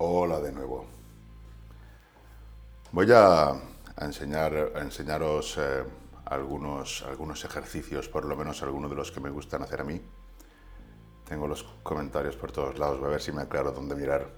[0.00, 0.86] Hola de nuevo.
[2.92, 3.52] Voy a,
[4.00, 5.82] enseñar, enseñaros eh,
[6.26, 10.00] algunos, algunos ejercicios, por lo menos algunos de los que me gustan hacer a mí.
[11.28, 14.30] Tengo los comentarios por todos lados, voy a ver si me aclaro dónde mirar.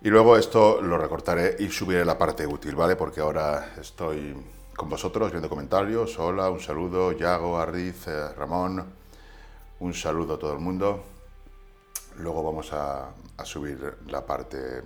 [0.00, 2.96] Y luego esto lo recortaré y subiré la parte útil, ¿vale?
[2.96, 4.34] Porque ahora estoy
[4.74, 6.18] con vosotros viendo comentarios.
[6.18, 8.82] Hola, un saludo, Yago, Arriz, eh, Ramón.
[9.80, 11.17] Un saludo a todo el mundo.
[12.18, 13.10] Luego vamos a,
[13.44, 14.82] subir la parte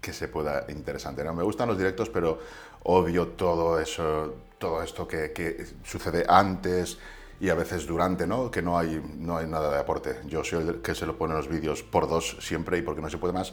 [0.00, 1.22] que se pueda interesante.
[1.22, 1.34] ¿no?
[1.34, 2.38] Me gustan los directos, pero
[2.84, 6.98] odio todo eso, todo esto que, sucede antes
[7.38, 8.50] y a veces durante, ¿no?
[8.50, 10.20] Que no hay, no hay nada de aporte.
[10.26, 13.02] Yo soy el que se lo pone en los vídeos por dos siempre y porque
[13.02, 13.52] no se puede más.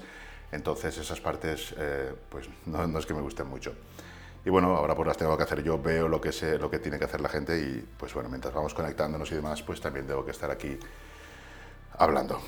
[0.51, 3.73] Entonces esas partes, eh, pues no, no, es que me gusten mucho.
[4.45, 6.79] Y bueno, ahora pues las tengo que hacer yo, veo lo que, sé, lo que
[6.79, 10.07] tiene que hacer la gente y pues bueno, mientras vamos conectándonos y demás, pues también
[10.07, 10.79] tengo que estar aquí
[11.97, 12.39] hablando.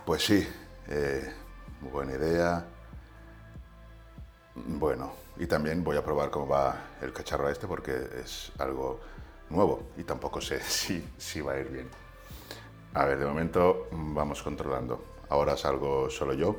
[0.00, 0.48] Pues sí,
[0.88, 1.32] eh,
[1.92, 2.66] buena idea.
[4.54, 9.00] Bueno, y también voy a probar cómo va el cacharro este porque es algo
[9.50, 11.88] nuevo y tampoco sé si, si va a ir bien.
[12.94, 15.04] A ver, de momento vamos controlando.
[15.28, 16.56] Ahora salgo solo yo.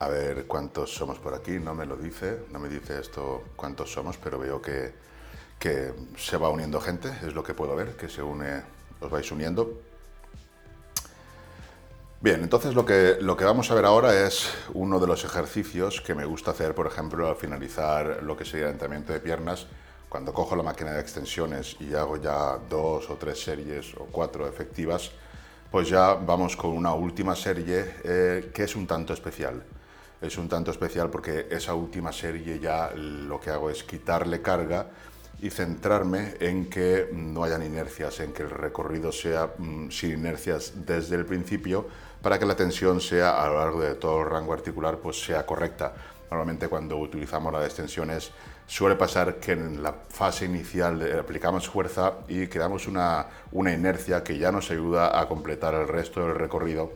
[0.00, 1.58] A ver cuántos somos por aquí.
[1.58, 4.92] No me lo dice, no me dice esto cuántos somos, pero veo que,
[5.58, 8.62] que se va uniendo gente, es lo que puedo ver, que se une,
[9.00, 9.87] os vais uniendo.
[12.20, 16.00] Bien, entonces lo que, lo que vamos a ver ahora es uno de los ejercicios
[16.00, 19.68] que me gusta hacer, por ejemplo, al finalizar lo que sería el entrenamiento de piernas,
[20.08, 24.48] cuando cojo la máquina de extensiones y hago ya dos o tres series o cuatro
[24.48, 25.12] efectivas,
[25.70, 29.62] pues ya vamos con una última serie eh, que es un tanto especial.
[30.20, 34.86] Es un tanto especial porque esa última serie ya lo que hago es quitarle carga
[35.40, 40.72] y centrarme en que no hayan inercias, en que el recorrido sea mm, sin inercias
[40.84, 41.86] desde el principio,
[42.22, 45.44] para que la tensión sea a lo largo de todo el rango articular pues sea
[45.46, 45.92] correcta.
[46.30, 48.30] Normalmente cuando utilizamos las extensiones
[48.66, 54.36] suele pasar que en la fase inicial aplicamos fuerza y creamos una, una inercia que
[54.36, 56.92] ya nos ayuda a completar el resto del recorrido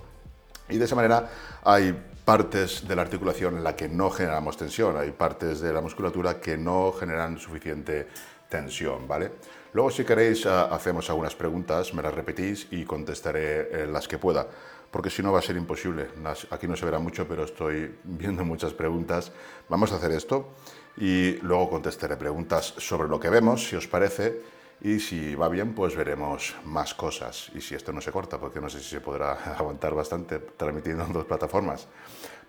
[0.69, 1.29] y de esa manera
[1.65, 1.93] hay
[2.25, 6.41] partes de la articulación en la que no generamos tensión, hay partes de la musculatura
[6.41, 8.09] que no generan suficiente
[8.49, 9.33] tensión, ¿vale?
[9.73, 14.19] Luego si queréis ah, hacemos algunas preguntas, me las repetís y contestaré eh, las que
[14.19, 14.47] pueda
[14.93, 16.11] porque si no va a ser imposible.
[16.51, 19.33] Aquí no se verá mucho, pero estoy viendo muchas preguntas.
[19.71, 20.51] Vamos a hacer esto
[20.99, 24.43] y luego contestaré preguntas sobre lo que vemos, si os parece,
[24.83, 27.51] y si va bien, pues veremos más cosas.
[27.55, 31.05] Y si esto no se corta, porque no sé si se podrá aguantar bastante transmitiendo
[31.05, 31.89] en dos plataformas.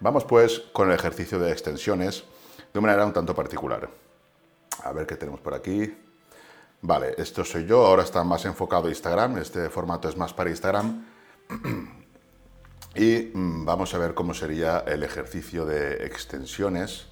[0.01, 2.25] Vamos pues con el ejercicio de extensiones
[2.73, 3.89] de una manera un tanto particular.
[4.83, 5.95] A ver qué tenemos por aquí.
[6.81, 11.05] Vale, esto soy yo, ahora está más enfocado Instagram, este formato es más para Instagram.
[12.95, 17.07] Y mm, vamos a ver cómo sería el ejercicio de extensiones,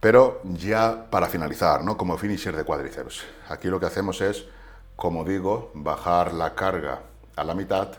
[0.00, 1.96] pero ya para finalizar, ¿no?
[1.96, 3.24] como finisher de cuádriceps.
[3.48, 4.46] Aquí lo que hacemos es,
[4.96, 7.02] como digo, bajar la carga
[7.36, 7.90] a la mitad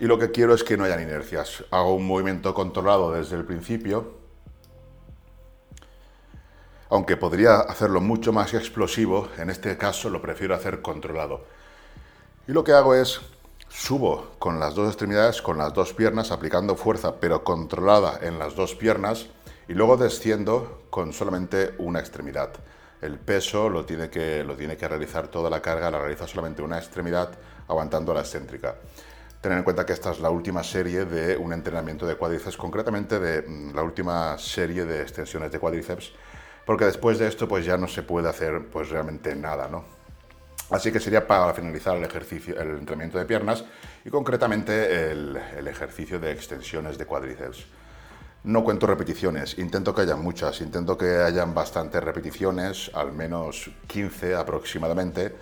[0.00, 1.64] y lo que quiero es que no hayan inercias.
[1.70, 4.16] Hago un movimiento controlado desde el principio,
[6.88, 11.44] aunque podría hacerlo mucho más explosivo, en este caso lo prefiero hacer controlado.
[12.46, 13.20] Y lo que hago es
[13.68, 18.56] Subo con las dos extremidades, con las dos piernas, aplicando fuerza pero controlada en las
[18.56, 19.26] dos piernas
[19.68, 22.50] y luego desciendo con solamente una extremidad.
[23.02, 26.62] El peso lo tiene que, lo tiene que realizar toda la carga, la realiza solamente
[26.62, 27.30] una extremidad
[27.68, 28.76] aguantando la excéntrica.
[29.40, 33.20] Tener en cuenta que esta es la última serie de un entrenamiento de cuádriceps, concretamente
[33.20, 36.12] de mm, la última serie de extensiones de cuádriceps,
[36.66, 39.97] porque después de esto pues ya no se puede hacer pues realmente nada, ¿no?
[40.70, 43.64] Así que sería para finalizar el ejercicio, el entrenamiento de piernas
[44.04, 45.36] y concretamente el,
[45.66, 47.66] ejercicio de extensiones de cuádriceps.
[48.44, 54.34] No cuento repeticiones, intento que haya muchas, intento que hayan bastantes repeticiones, al menos 15
[54.34, 55.34] aproximadamente,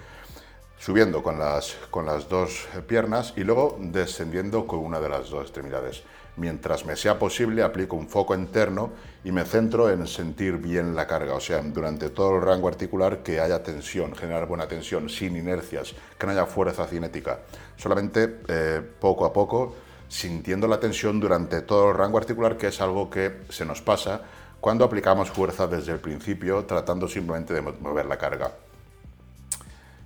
[0.79, 5.43] subiendo con las, con las dos piernas y luego descendiendo con una de las dos
[5.43, 6.05] extremidades.
[6.37, 8.93] Mientras me sea posible, aplico un foco interno
[9.27, 13.25] y me centro en sentir bien la carga, o sea, durante todo el rango articular
[13.25, 17.41] que haya tensión, generar buena tensión, sin inercias, que no haya fuerza cinética.
[17.77, 19.75] Solamente eh, poco a poco,
[20.07, 24.21] sintiendo la tensión durante todo el rango articular, que es algo que se nos pasa
[24.61, 28.53] cuando aplicamos fuerza desde el principio, tratando simplemente de mover la carga.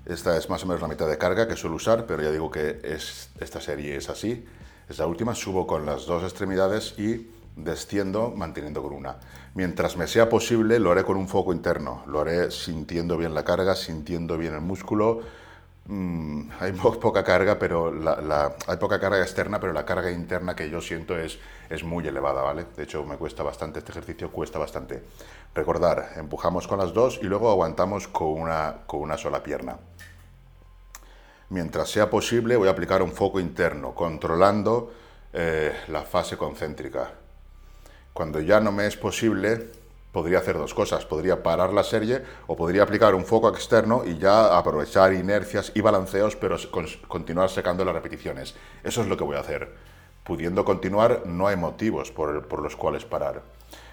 [0.07, 2.51] Esta es más o menos la mitad de carga que suelo usar, pero ya digo
[2.51, 4.47] que es, esta serie es así.
[4.89, 9.17] Esta última subo con las dos extremidades y desciendo manteniendo con una.
[9.55, 12.03] Mientras me sea posible, lo haré con un foco interno.
[12.07, 15.21] Lo haré sintiendo bien la carga, sintiendo bien el músculo,
[15.87, 17.93] mm, hay poca carga, pero
[18.67, 21.39] hay poca carga externa, pero la carga interna que yo siento es,
[21.69, 22.67] es muy elevada, ¿vale?
[22.77, 25.03] De hecho, me cuesta bastante, este ejercicio cuesta bastante.
[25.55, 29.79] Recordar, empujamos con las dos y luego aguantamos con una, con una sola pierna.
[31.51, 34.93] Mientras sea posible, voy a aplicar un foco interno, controlando
[35.33, 37.20] eh, la fase concéntrica.
[38.13, 39.71] Cuando ya no me es posible,
[40.13, 41.05] podría hacer dos cosas.
[41.05, 45.81] Podría parar la serie o podría aplicar un foco externo y ya aprovechar inercias y
[45.81, 46.57] balanceos, pero
[47.09, 48.55] continuar secando las repeticiones.
[48.83, 49.75] Eso es lo que voy a hacer.
[50.25, 53.43] Pudiendo continuar, no hay motivos por, por los cuales parar.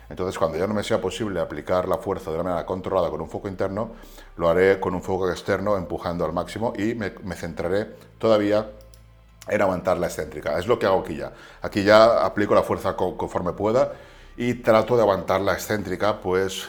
[0.10, 3.20] Entonces, cuando ya no me sea posible aplicar la fuerza de una manera controlada con
[3.20, 3.92] un foco interno,
[4.38, 7.88] lo haré con un foco externo empujando al máximo y me, centraré
[8.18, 8.70] todavía
[9.50, 10.58] en aguantar la excéntrica.
[10.60, 11.34] Es lo que hago aquí ya.
[11.62, 13.94] Aquí ya aplico la fuerza conforme pueda
[14.38, 16.68] y trato de aguantar la excéntrica pues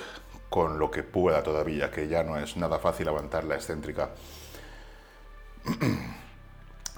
[0.49, 4.11] con lo que pueda todavía, que ya no es nada fácil aguantar la excéntrica.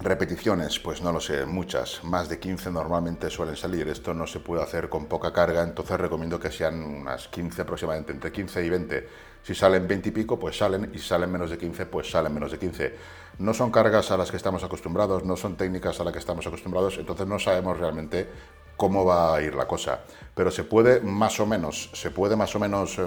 [0.00, 3.86] Repeticiones, pues no lo sé, muchas, más de 15 normalmente suelen salir.
[3.88, 8.12] Esto no se puede hacer con poca carga, entonces recomiendo que sean unas 15 aproximadamente,
[8.12, 9.08] entre 15 y 20.
[9.42, 12.32] Si salen 20 y pico, pues salen, y si salen menos de 15, pues salen
[12.32, 12.94] menos de 15.
[13.40, 16.46] No son cargas a las que estamos acostumbrados, no son técnicas a las que estamos
[16.46, 18.26] acostumbrados, entonces no sabemos realmente
[18.80, 20.00] cómo va a ir la cosa.
[20.34, 22.98] Pero se puede más o menos, se puede más o menos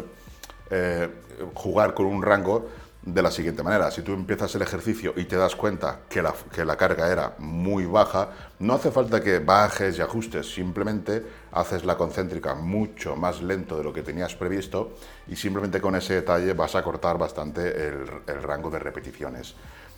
[0.70, 1.10] eh,
[1.56, 2.70] jugar con un rango
[3.02, 3.90] de la siguiente manera.
[3.90, 7.34] Si tú empiezas el ejercicio y te das cuenta que la, que la, carga era
[7.40, 8.30] muy baja,
[8.60, 13.84] no hace falta que bajes y ajustes, simplemente haces la concéntrica mucho más lento de
[13.84, 14.94] lo que tenías previsto
[15.28, 19.56] y simplemente con ese detalle vas a cortar bastante el, rango de repeticiones.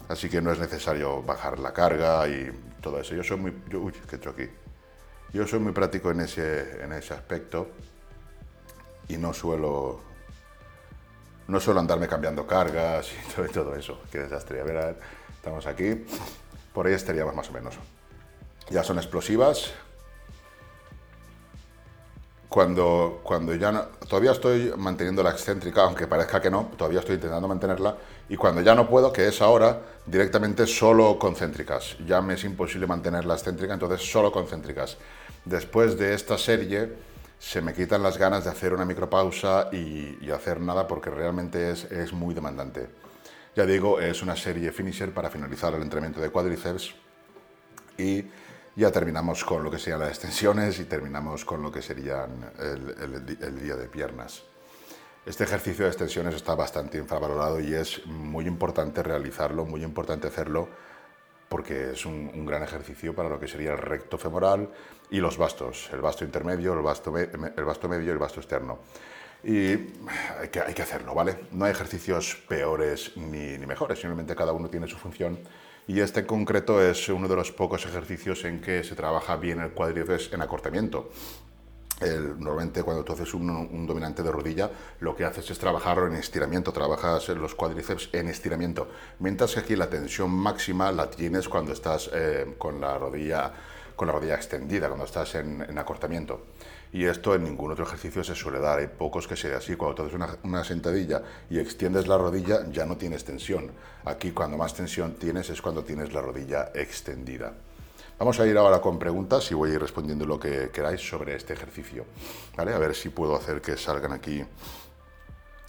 [0.08, 2.50] Así que no es necesario bajar la carga y
[2.80, 3.14] todo eso.
[3.14, 3.52] Yo soy muy...
[3.74, 4.65] uy, ¿qué he?
[5.34, 7.70] Yo soy muy práctico en ese, en ese aspecto
[9.08, 10.02] y no suelo
[11.48, 14.02] no suelo andarme cambiando cargas y todo, eso.
[14.12, 14.62] Qué desastre.
[14.62, 14.98] A ver,
[15.36, 16.06] estamos aquí.
[16.74, 17.76] Por ahí estaríamos más o menos.
[18.70, 19.72] Ya son explosivas.
[22.56, 27.50] Cuando, cuando ya todavía estoy manteniendo la excéntrica, aunque parezca que no, todavía estoy intentando
[27.50, 27.98] mantenerla.
[28.30, 31.98] Y cuando ya no puedo, que es ahora, directamente solo concéntricas.
[32.08, 34.96] Ya me es imposible mantener la excéntrica, entonces solo concéntricas.
[35.44, 36.94] Después de esta serie,
[37.40, 41.72] se me quitan las ganas de hacer una micropausa y, y hacer nada porque realmente
[41.72, 42.88] es, es, muy demandante.
[43.54, 46.96] Ya digo, es una serie finisher para finalizar el entrenamiento de cuádriceps
[47.98, 48.24] y
[48.76, 53.60] ya terminamos con lo que serían las extensiones y terminamos con lo que serían el,
[53.60, 54.44] día de piernas.
[55.26, 60.68] Este ejercicio de extensiones está bastante infravalorado y es muy importante realizarlo, muy importante hacerlo
[61.48, 64.70] porque es un, gran ejercicio para lo que sería el recto femoral
[65.10, 68.80] y los bastos, el basto intermedio, el basto, el basto medio y el basto externo.
[69.44, 69.70] Y
[70.40, 71.48] hay que, hay que hacerlo, ¿vale?
[71.52, 75.40] No hay ejercicios peores ni, ni mejores, simplemente cada uno tiene su función
[75.88, 79.60] y este en concreto es uno de los pocos ejercicios en que se trabaja bien
[79.60, 81.10] el cuádriceps en acortamiento
[82.02, 86.74] normalmente cuando tú haces un, dominante de rodilla, lo que haces es trabajarlo en estiramiento,
[86.74, 88.88] trabajas los cuádriceps en estiramiento,
[89.20, 93.54] mientras que aquí la tensión máxima la tienes cuando estás eh, con, la rodilla,
[93.96, 96.42] con la rodilla extendida, cuando estás en, acortamiento.
[96.96, 99.96] Y esto en ningún otro ejercicio se suele dar, hay pocos que sea así, cuando
[99.96, 103.70] tú haces una, una sentadilla y extiendes la rodilla ya no tienes tensión.
[104.06, 107.52] Aquí cuando más tensión tienes es cuando tienes la rodilla extendida.
[108.18, 111.36] Vamos a ir ahora con preguntas y voy a ir respondiendo lo que queráis sobre
[111.36, 112.06] este ejercicio.
[112.56, 112.74] ¿vale?
[112.74, 114.42] A ver si puedo hacer que salgan aquí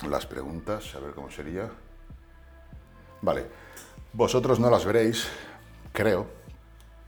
[0.08, 1.68] las preguntas, a ver cómo sería.
[3.22, 3.46] Vale,
[4.12, 5.26] vosotros no las veréis,
[5.92, 6.24] creo,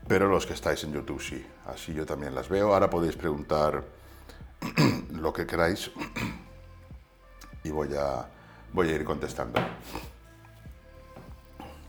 [0.09, 1.47] pero los que estáis en YouTube sí.
[1.67, 2.73] Así yo también las veo.
[2.73, 3.98] Ahora podéis preguntar
[5.11, 5.91] lo que queráis
[7.63, 8.27] y voy a,
[8.73, 9.59] voy a ir contestando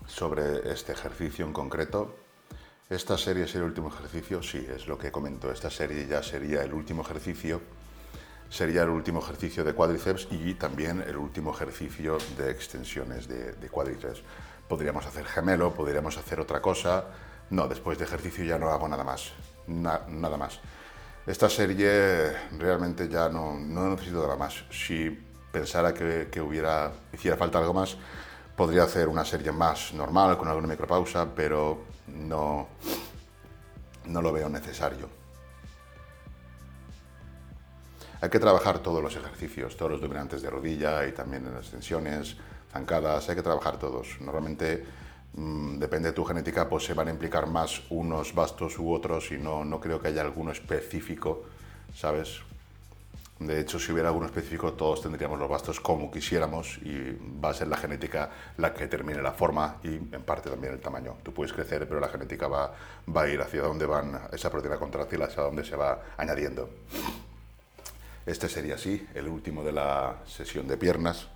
[0.06, 2.16] sobre este ejercicio en concreto.
[2.88, 5.50] Esta serie es el último ejercicio, sí, es lo que comento.
[5.52, 7.60] Esta serie ya sería el último ejercicio,
[8.48, 14.22] sería el último ejercicio de cuádriceps y también el último ejercicio de extensiones de, cuádriceps.
[14.68, 17.04] Podríamos hacer gemelo, podríamos hacer otra cosa.
[17.50, 19.32] No, después de ejercicio ya no hago nada más,
[19.68, 20.60] nada más.
[21.26, 24.64] Esta serie realmente ya no, necesito nada más.
[24.70, 25.10] Si
[25.52, 27.96] pensara que, hubiera, hiciera falta algo más,
[28.56, 32.68] podría hacer una serie más normal, con alguna micropausa, pero no,
[34.06, 35.08] no lo veo necesario.
[38.22, 42.36] Hay que trabajar todos los ejercicios, todos los dominantes de rodilla y también las tensiones,
[42.70, 44.20] zancadas, hay que trabajar todos.
[44.20, 44.84] Normalmente,
[45.32, 49.38] depende de tu genética, pues se van a implicar más unos bastos u otros y
[49.38, 51.44] no, no creo que haya alguno específico,
[51.94, 52.40] ¿sabes?
[53.40, 57.54] De hecho, si hubiera alguno específico, todos tendríamos los bastos como quisiéramos y va a
[57.54, 61.16] ser la genética la que determine la forma y en parte también el tamaño.
[61.22, 62.74] Tú puedes crecer, pero la genética va,
[63.16, 66.68] va a ir hacia donde van esa proteína contráctil, hacia donde se va añadiendo.
[68.26, 71.28] Este sería así, el último de la sesión de piernas.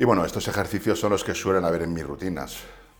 [0.00, 2.58] Y bueno, estos ejercicios son los que suelen haber en mis rutinas.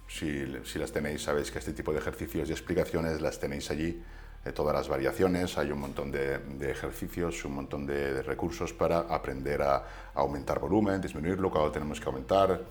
[0.09, 4.03] Si, las tenéis, sabéis que este tipo de ejercicios y explicaciones las tenéis allí
[4.45, 9.63] de todas las variaciones, hay un montón de, ejercicios, un montón de, recursos para aprender
[9.63, 12.63] a, aumentar volumen, disminuirlo cuando tenemos que aumentar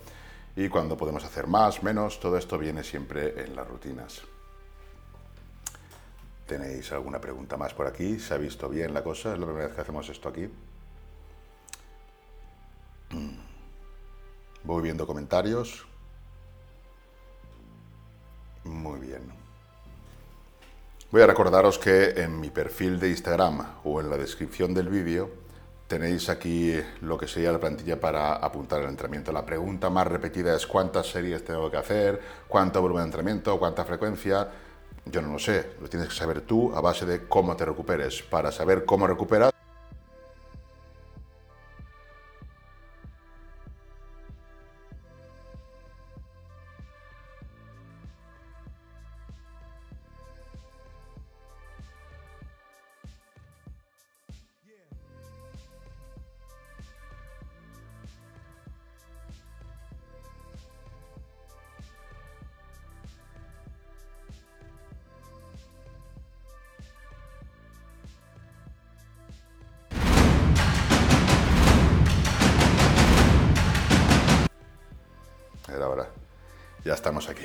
[0.57, 4.23] y cuando podemos hacer más, menos, todo esto viene siempre en las rutinas.
[6.45, 8.19] ¿Tenéis alguna pregunta más por aquí?
[8.19, 9.33] ¿Se ha visto bien la cosa?
[9.33, 10.49] ¿Es la primera vez que hacemos esto aquí?
[14.67, 15.87] Voy viendo comentarios.
[18.65, 19.21] Muy bien.
[21.09, 25.31] Voy a recordaros que en mi perfil de Instagram o en la descripción del vídeo
[25.87, 29.31] tenéis aquí lo que sería la plantilla para apuntar el entrenamiento.
[29.31, 32.19] La pregunta más repetida es cuántas series tengo que hacer,
[32.49, 34.49] cuánto volumen de entrenamiento, cuánta frecuencia.
[35.05, 38.21] Yo no lo sé, lo tienes que saber tú a base de cómo te recuperes.
[38.21, 39.53] Para saber cómo recuperas,
[76.87, 77.43] Ya estamos aquí.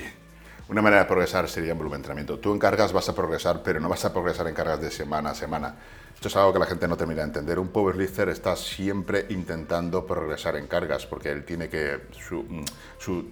[0.68, 2.38] Una manera de progresar sería en volumen de entrenamiento.
[2.38, 5.30] Tú en cargas vas a progresar, pero no vas a progresar en cargas de semana
[5.30, 5.74] a semana.
[6.14, 7.58] Esto es algo que la gente no termina de entender.
[7.58, 12.02] Un powerlifter está siempre intentando progresar en cargas, porque él tiene que...
[12.12, 12.64] Su,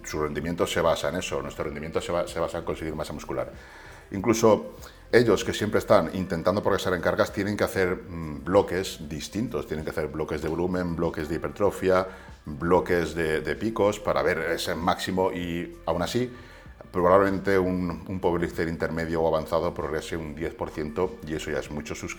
[0.03, 1.41] su, rendimiento se basa en eso.
[1.41, 3.49] Nuestro rendimiento se, se basa en conseguir masa muscular.
[4.11, 4.75] Incluso
[5.11, 9.83] ellos que siempre están intentando progresar en cargas tienen que hacer mm, bloques distintos, tienen
[9.83, 12.07] que hacer bloques de volumen, bloques de hipertrofia,
[12.45, 16.31] bloques de, de picos para ver ese máximo y aún así
[16.91, 21.95] probablemente un, un powerlifter intermedio o avanzado progrese un 10% y eso ya es mucho
[21.95, 22.15] sus,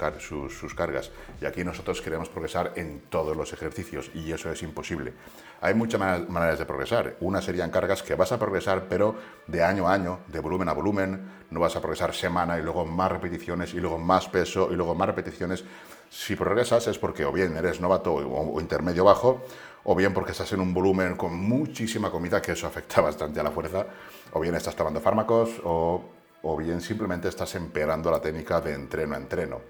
[0.74, 1.10] cargas.
[1.40, 5.12] Y aquí nosotros queremos progresar en todos los ejercicios y eso es imposible.
[5.60, 7.16] Hay muchas maneras de progresar.
[7.20, 9.14] Una serían cargas que vas a progresar pero
[9.46, 12.84] de año a año, de volumen a volumen, no vas a progresar semana y luego
[12.86, 15.64] más repeticiones y luego más peso y luego más repeticiones.
[16.10, 19.42] Si progresas es porque o bien eres novato o intermedio bajo
[19.84, 23.42] o bien porque estás en un volumen con muchísima comida, que eso afecta bastante a
[23.42, 23.86] la fuerza,
[24.32, 26.02] o bien estás tomando fármacos, o,
[26.42, 29.60] o bien simplemente estás empeorando la técnica de entreno a entreno.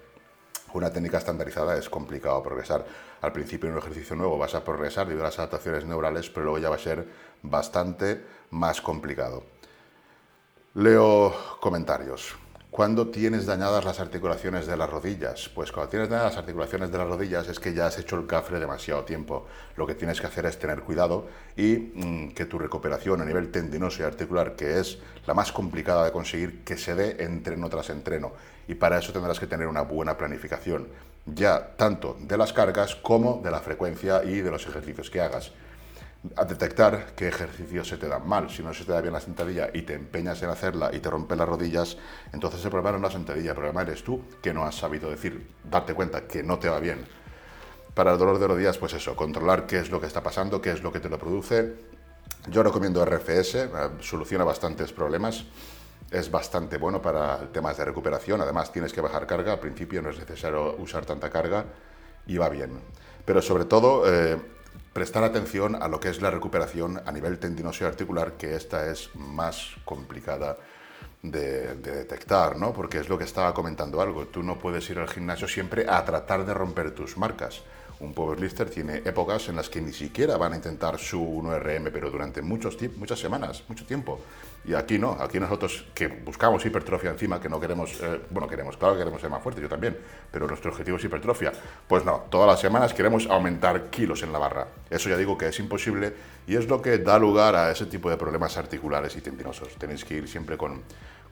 [0.74, 2.84] Una técnica estandarizada es complicado progresar.
[3.20, 6.70] Al principio en un ejercicio nuevo vas a progresar las adaptaciones neurales, pero luego ya
[6.70, 7.06] va a ser
[7.42, 9.44] bastante más complicado.
[10.74, 12.41] Leo comentarios.
[12.72, 15.50] ¿Cuándo tienes dañadas las articulaciones de las rodillas?
[15.54, 18.26] Pues cuando tienes dañadas las articulaciones de las rodillas es que ya has hecho el
[18.26, 19.44] cafre demasiado tiempo.
[19.76, 23.50] Lo que tienes que hacer es tener cuidado y mm, que tu recuperación a nivel
[23.50, 27.90] tendinoso y articular, que es la más complicada de conseguir, que se dé entreno tras
[27.90, 28.32] entreno.
[28.66, 30.88] Y para eso tendrás que tener una buena planificación,
[31.26, 35.52] ya tanto de las cargas como de la frecuencia y de los ejercicios que hagas
[36.36, 38.48] a detectar qué ejercicios se te dan mal.
[38.48, 41.10] Si no se te da bien la sentadilla y te empeñas en hacerla y te
[41.10, 41.96] rompen las rodillas,
[42.32, 45.10] entonces el problema no es la sentadilla, el problema eres tú que no has sabido
[45.10, 47.04] decir, darte cuenta que no te va bien.
[47.94, 50.72] Para el dolor de rodillas, pues eso, controlar qué es lo que está pasando, qué
[50.72, 51.74] es lo que te lo produce.
[52.48, 53.68] Yo recomiendo RFS, eh,
[54.00, 55.44] soluciona bastantes problemas,
[56.10, 60.10] es bastante bueno para temas de recuperación, además tienes que bajar carga, al principio no
[60.10, 61.64] es necesario usar tanta carga
[62.26, 62.78] y va bien.
[63.24, 64.04] Pero sobre todo...
[64.06, 64.61] Eh,
[64.92, 68.90] prestar atención a lo que es la recuperación a nivel tendinoso y articular, que esta
[68.90, 70.58] es más complicada
[71.22, 72.72] de, detectar, ¿no?
[72.72, 74.26] Porque es lo que estaba comentando algo.
[74.26, 77.62] Tú no puedes ir al gimnasio siempre a tratar de romper tus marcas.
[78.02, 82.10] Un powerlifter tiene épocas en las que ni siquiera van a intentar su 1RM, pero
[82.10, 84.18] durante muchos, muchas semanas, mucho tiempo.
[84.64, 88.76] Y aquí no, aquí nosotros que buscamos hipertrofia encima, que no queremos, eh, bueno, queremos,
[88.76, 89.96] claro que queremos ser más fuertes, yo también,
[90.32, 91.52] pero nuestro objetivo es hipertrofia.
[91.86, 94.66] Pues no, todas las semanas queremos aumentar kilos en la barra.
[94.90, 96.12] Eso ya digo que es imposible
[96.48, 99.76] y es lo que da lugar a ese tipo de problemas articulares y tendinosos.
[99.76, 100.82] Tenéis que ir siempre con,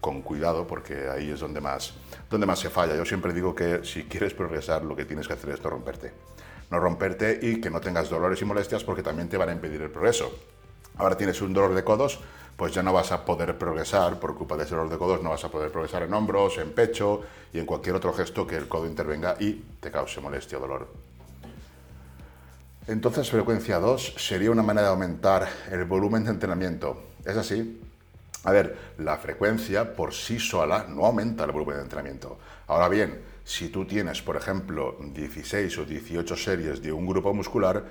[0.01, 1.95] con cuidado porque ahí es donde más,
[2.31, 2.95] donde más se falla.
[2.95, 6.13] Yo siempre digo que si quieres progresar lo que tienes que hacer es no romperte.
[6.71, 9.83] No romperte y que no tengas dolores y molestias porque también te van a impedir
[9.83, 10.33] el progreso.
[10.97, 12.21] Ahora tienes un dolor de codos,
[12.57, 15.31] pues ya no vas a poder progresar, por culpa de ese dolor de codos, no
[15.31, 17.23] vas a poder progresar en hombros, en pecho
[17.53, 20.89] y en cualquier otro gesto que el codo intervenga y te cause molestia o dolor.
[22.87, 27.03] Entonces, frecuencia 2 sería una manera de aumentar el volumen de entrenamiento.
[27.25, 27.81] ¿Es así?
[28.45, 32.39] A ver, la frecuencia por sí sola no aumenta el volumen de entrenamiento.
[32.67, 37.85] Ahora bien, si tú tienes, por ejemplo, 16 o 18 series de un grupo muscular,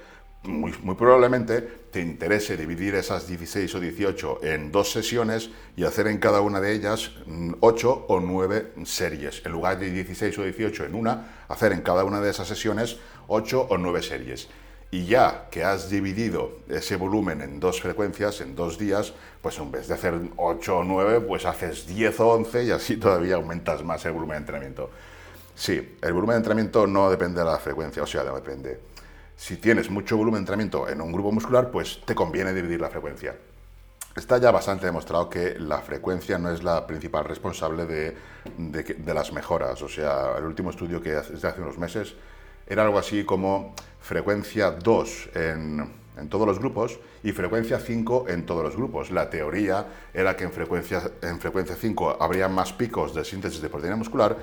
[0.44, 1.60] muy, probablemente
[1.92, 6.62] te interese dividir esas 16 o 18 en dos sesiones y hacer en cada una
[6.62, 7.12] de ellas
[7.60, 9.46] 8 o 9 series.
[9.46, 12.96] En lugar de 16 o 18 en una, hacer en cada una de esas sesiones
[13.28, 14.48] 8 o 9 series.
[14.92, 19.12] Y ya que has dividido ese volumen en dos frecuencias, en dos días,
[19.42, 22.96] pues en vez de hacer 8 o 9, pues haces 10 o 11 y así
[22.96, 24.90] todavía aumentas más el volumen de entrenamiento.
[25.60, 28.80] Sí, el volumen de entrenamiento no depende de la frecuencia, o sea, no depende.
[29.36, 32.90] Si tienes mucho volumen de entrenamiento en un grupo muscular, pues te conviene dividir la
[32.90, 33.36] frecuencia.
[34.16, 38.16] Está ya bastante demostrado que la frecuencia no es la principal responsable de,
[39.06, 39.82] las mejoras.
[39.82, 42.16] O sea, el último estudio que de hace unos meses
[42.66, 48.46] era algo así como frecuencia 2 en, en, todos los grupos y frecuencia 5 en
[48.46, 49.12] todos los grupos.
[49.12, 53.68] La teoría era que en frecuencia, en frecuencia 5 habría más picos de síntesis de
[53.68, 54.38] proteína muscular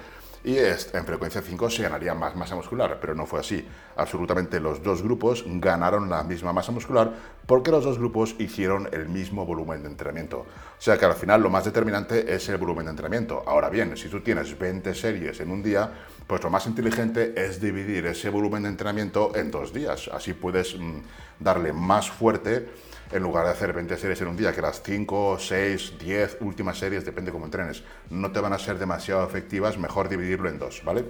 [0.45, 3.67] y en frecuencia 5 se ganaría más masa muscular, pero no fue así.
[3.97, 7.13] Absolutamente los dos grupos ganaron la misma masa muscular
[7.47, 10.39] porque los dos grupos hicieron el mismo volumen de entrenamiento.
[10.39, 10.47] O
[10.81, 13.43] sea que al final lo más determinante es el volumen de entrenamiento.
[13.47, 15.91] Ahora bien, si tú tienes 20 series en un día,
[16.27, 20.11] pues lo más inteligente es dividir ese volumen de entrenamiento en dos días.
[20.13, 20.99] Así puedes mm,
[21.41, 22.69] darle más fuerte
[23.13, 26.79] en lugar de hacer 20 series en un día, que las 5, 6, 10 últimas
[26.79, 30.83] series, depende cómo entrenes, no te van a ser demasiado efectivas, mejor dividirlo en dos,
[30.85, 31.05] ¿vale?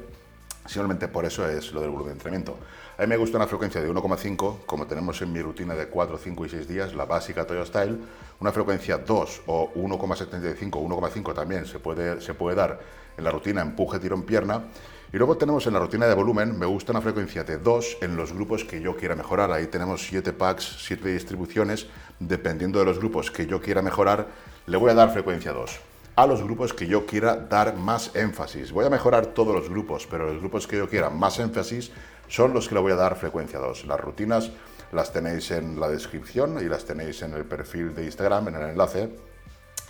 [0.67, 2.59] Simplemente por eso es lo del volumen de entrenamiento.
[2.99, 6.19] A mí me gusta una frecuencia de 1,5, como tenemos en mi rutina de 4,
[6.19, 7.99] 5 y 6 días, la básica Toyo Style.
[8.41, 12.81] Una frecuencia 2 o 1,75, 1,5 también se puede, se puede dar
[13.17, 14.65] en la rutina empuje, tirón, pierna.
[15.13, 18.17] Y luego tenemos en la rutina de volumen, me gusta una frecuencia de 2 en
[18.17, 19.53] los grupos que yo quiera mejorar.
[19.53, 21.87] Ahí tenemos 7 packs, 7 distribuciones.
[22.19, 24.27] Dependiendo de los grupos que yo quiera mejorar,
[24.67, 25.79] le voy a dar frecuencia 2.
[26.17, 28.73] A los grupos que yo quiera dar más énfasis.
[28.73, 31.93] Voy a mejorar todos los grupos, pero los grupos que yo quiera más énfasis
[32.27, 33.85] son los que le voy a dar frecuencia 2.
[33.87, 34.51] Las rutinas
[34.93, 38.71] las tenéis en la descripción y las tenéis en el perfil de Instagram, en el
[38.71, 39.11] enlace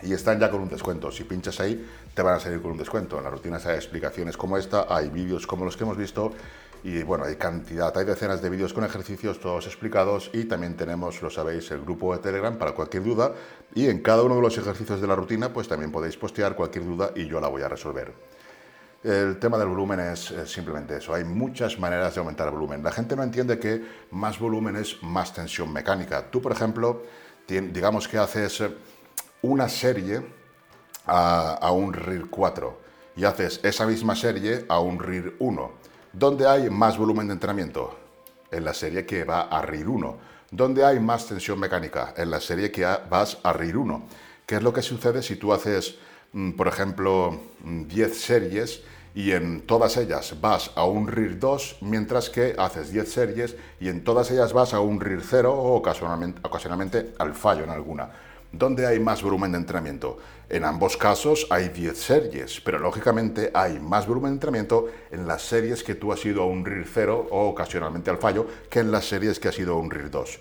[0.02, 1.11] y están ya con un descuento.
[1.11, 3.18] Si pinchas ahí, te van a salir con un descuento.
[3.18, 6.33] En las rutinas hay explicaciones como esta, hay vídeos como los que hemos visto
[6.83, 11.20] y bueno, hay cantidad, hay decenas de vídeos con ejercicios todos explicados y también tenemos,
[11.20, 13.33] lo sabéis, el grupo de Telegram para cualquier duda
[13.74, 16.87] y en cada uno de los ejercicios de la rutina pues también podéis postear cualquier
[16.87, 18.14] duda y yo la voy a resolver.
[19.05, 21.12] El tema del volumen es, simplemente eso.
[21.12, 22.83] Hay muchas maneras de aumentar el volumen.
[22.83, 26.31] La gente no entiende que más volumen es más tensión mecánica.
[26.31, 27.02] Tú, por ejemplo,
[27.46, 28.64] digamos que haces
[29.42, 30.36] una serie
[31.07, 32.81] a, un RIR 4
[33.16, 35.71] y haces esa misma serie a un RIR 1.
[36.12, 37.99] ¿Dónde hay más volumen de entrenamiento?
[38.51, 40.16] En la serie que va a RIR 1.
[40.51, 42.14] ¿Dónde hay más tensión mecánica?
[42.16, 44.03] En la serie que vas a RIR 1.
[44.47, 45.97] ¿Qué es lo que sucede si tú haces,
[46.33, 48.83] mm, por ejemplo, 10 mm, series
[49.14, 53.88] y en todas ellas vas a un RIR 2, mientras que haces 10 series y
[53.88, 58.11] en todas ellas vas a un RIR 0 o ocasionalmente, ocasionalmente al fallo en alguna?
[58.53, 60.19] ¿Dónde hay más volumen de entrenamiento?
[60.48, 65.42] En ambos casos hay 10 series, pero lógicamente hay más volumen de entrenamiento en las
[65.42, 68.92] series que tú has ido a un RIR 0 o ocasionalmente al fallo que en
[68.92, 70.38] las series que has ido a un RIR 2.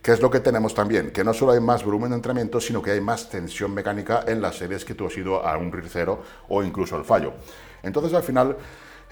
[0.00, 1.10] ¿Qué es lo que tenemos también?
[1.10, 4.40] Que no solo hay más volumen de entrenamiento, sino que hay más tensión mecánica en
[4.40, 7.34] las series que tú has ido a un RIR 0 o incluso al fallo.
[7.82, 8.56] Entonces al final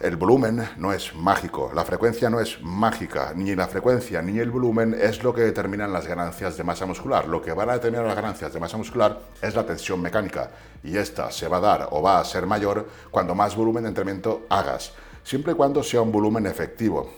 [0.01, 4.51] el volumen no es mágico, la frecuencia no es mágica, ni la frecuencia ni el
[4.51, 7.29] volumen es lo que determinan las ganancias de masa muscular.
[7.29, 10.51] Lo que van a determinar las ganancias de masa muscular es la tensión mecánica
[10.83, 13.91] y esta se va a dar o va a ser mayor cuando más volumen de
[13.91, 17.11] entrenamiento hagas, siempre y cuando sea un volumen efectivo.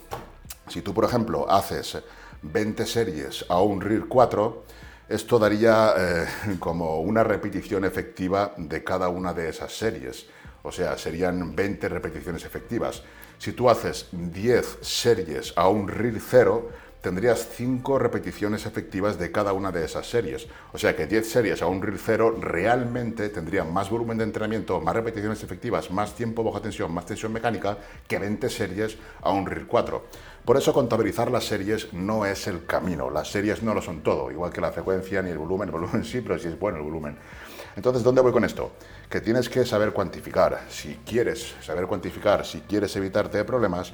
[0.66, 2.03] Si tú, por ejemplo, haces
[2.42, 4.64] 20 series a un RIR 4,
[5.09, 6.27] esto daría eh,
[6.59, 10.27] como una repetición efectiva de cada una de esas series.
[10.62, 13.03] O sea, serían 20 repeticiones efectivas.
[13.38, 16.70] Si tú haces 10 series a un RIR 0,
[17.01, 20.46] tendrías 5 repeticiones efectivas de cada una de esas series.
[20.72, 24.81] O sea que 10 series a un RIR 0 realmente tendrían más volumen de entrenamiento,
[24.81, 29.46] más repeticiones efectivas, más tiempo baja tensión, más tensión mecánica que 20 series a un
[29.46, 30.05] RIR 4.
[30.44, 33.11] Por eso contabilizar las series no es el camino.
[33.11, 35.68] Las series no lo son todo, igual que la frecuencia ni el volumen.
[35.68, 37.16] El volumen sí, pero sí es bueno el volumen.
[37.75, 38.72] Entonces, ¿dónde voy con esto?
[39.12, 40.59] que tienes que saber cuantificar.
[40.70, 43.92] Si quieres saber cuantificar, si quieres evitarte problemas,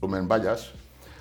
[0.00, 0.72] volumen vayas,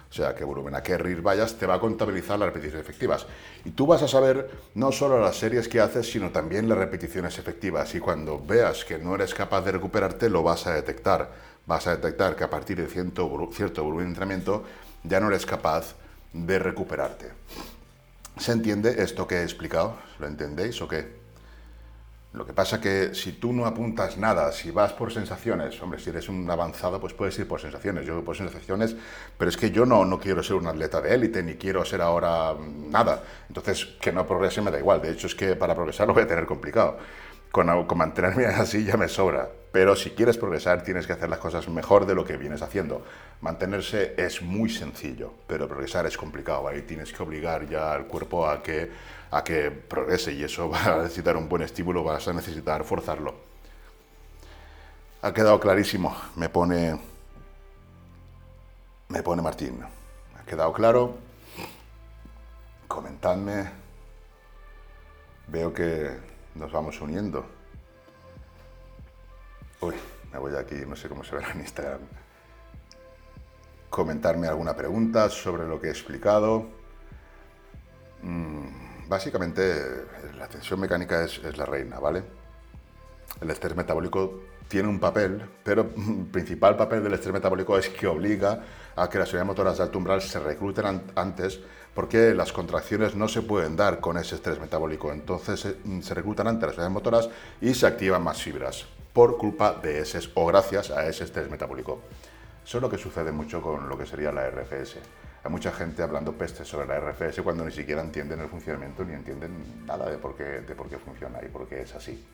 [0.09, 3.27] o sea, que volumen a qué RIR vayas, te va a contabilizar las repeticiones efectivas.
[3.65, 7.37] Y tú vas a saber no solo las series que haces, sino también las repeticiones
[7.39, 7.95] efectivas.
[7.95, 11.31] Y cuando veas que no eres capaz de recuperarte, lo vas a detectar.
[11.65, 14.63] Vas a detectar que a partir de cierto, cierto volumen de entrenamiento
[15.03, 15.95] ya no eres capaz
[16.33, 17.31] de recuperarte.
[18.37, 19.95] ¿Se entiende esto que he explicado?
[20.19, 21.22] ¿Lo entendéis o qué?
[22.33, 26.09] Lo que pasa que si tú no apuntas nada, si vas por sensaciones, hombre, si
[26.09, 28.07] eres un avanzado, pues puedes ir por sensaciones.
[28.07, 28.95] Yo voy por sensaciones,
[29.37, 32.01] pero es que yo no, no quiero ser un atleta de élite, ni quiero ser
[32.01, 32.55] ahora
[32.89, 33.21] nada.
[33.47, 34.99] Entonces, que no progrese me da igual.
[34.99, 36.97] De hecho, es que para progresar lo voy a tener complicado
[37.53, 39.47] con, con, mantenerme así ya me sobra.
[39.71, 43.05] Pero si quieres progresar tienes que hacer las cosas mejor de lo que vienes haciendo.
[43.41, 46.67] Mantenerse es muy sencillo, pero progresar es complicado.
[46.67, 48.89] Ahí tienes que obligar ya al cuerpo a que,
[49.33, 53.33] a que progrese y eso va a necesitar un buen estímulo, vas a necesitar forzarlo.
[55.23, 56.99] Ha quedado clarísimo, me pone,
[59.07, 59.81] me pone Martín.
[60.37, 61.15] Ha quedado claro.
[62.87, 63.71] Comentadme.
[65.47, 66.11] Veo que
[66.55, 67.45] nos vamos uniendo.
[69.81, 69.95] Uy,
[70.31, 72.01] me voy aquí, no sé cómo se verá en Instagram.
[73.89, 76.65] Comentarme alguna pregunta sobre lo que he explicado.
[78.21, 80.05] Mm, básicamente,
[80.37, 82.23] la tensión mecánica es, la reina, ¿vale?
[83.41, 88.07] El estrés metabólico tiene un papel, pero el principal papel del estrés metabólico es que
[88.07, 88.61] obliga
[88.95, 91.59] a que las unidades motoras de alto umbral se recluten antes
[91.93, 95.11] porque las contracciones no se pueden dar con ese estrés metabólico.
[95.11, 97.29] Entonces eh, se reclutan antes las unidades motoras
[97.61, 102.01] y se activan más fibras por culpa de ese o gracias a ese estrés metabólico.
[102.65, 104.97] Eso es lo que sucede mucho con lo que sería la RFS.
[105.43, 109.13] Hay mucha gente hablando pestes sobre la RFS cuando ni siquiera entienden el funcionamiento ni
[109.13, 112.25] entienden nada de por qué, de por qué funciona y por qué es así.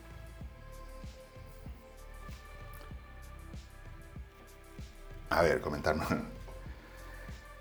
[5.30, 6.08] A ver, comentarnos.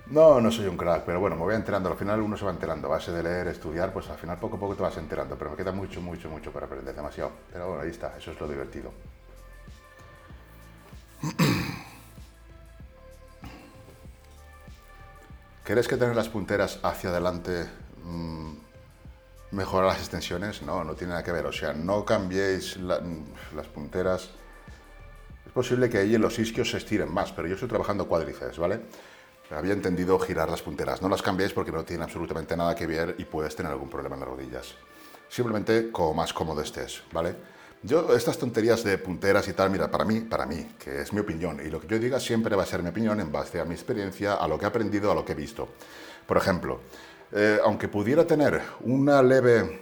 [0.07, 1.89] No, no soy un crack, pero bueno, me voy enterando.
[1.89, 2.87] Al final uno se va enterando.
[2.87, 5.37] A base de leer, estudiar, pues al final poco a poco te vas enterando.
[5.37, 7.31] Pero me queda mucho, mucho, mucho para aprender, demasiado.
[7.53, 8.91] Pero bueno, ahí está, eso es lo divertido.
[15.69, 17.67] ¿Queréis que tener las punteras hacia adelante
[18.03, 18.53] mmm,
[19.51, 20.63] mejora las extensiones?
[20.63, 21.45] No, no tiene nada que ver.
[21.45, 24.31] O sea, no cambiéis las punteras
[25.45, 28.57] es posible que ahí en los isquios se estiren más, pero yo estoy trabajando cuádriceps,
[28.57, 28.81] ¿vale?
[29.51, 31.03] Había entendido girar las punteras.
[31.03, 34.15] No las cambiéis porque no tienen absolutamente nada que ver y puedes tener algún problema
[34.15, 34.73] en las rodillas.
[35.27, 37.35] Simplemente como más cómodo estés, ¿vale?
[37.81, 41.21] Yo, estas tonterías de punteras y tal, mira, para mí, para mí, que es mi
[41.21, 43.63] opinión, y lo que yo diga siempre va a ser mi opinión en base a
[43.63, 45.69] mi experiencia, a lo que he aprendido, a lo que he visto.
[46.27, 46.81] Por ejemplo,
[47.31, 49.81] eh, aunque pudiera tener una leve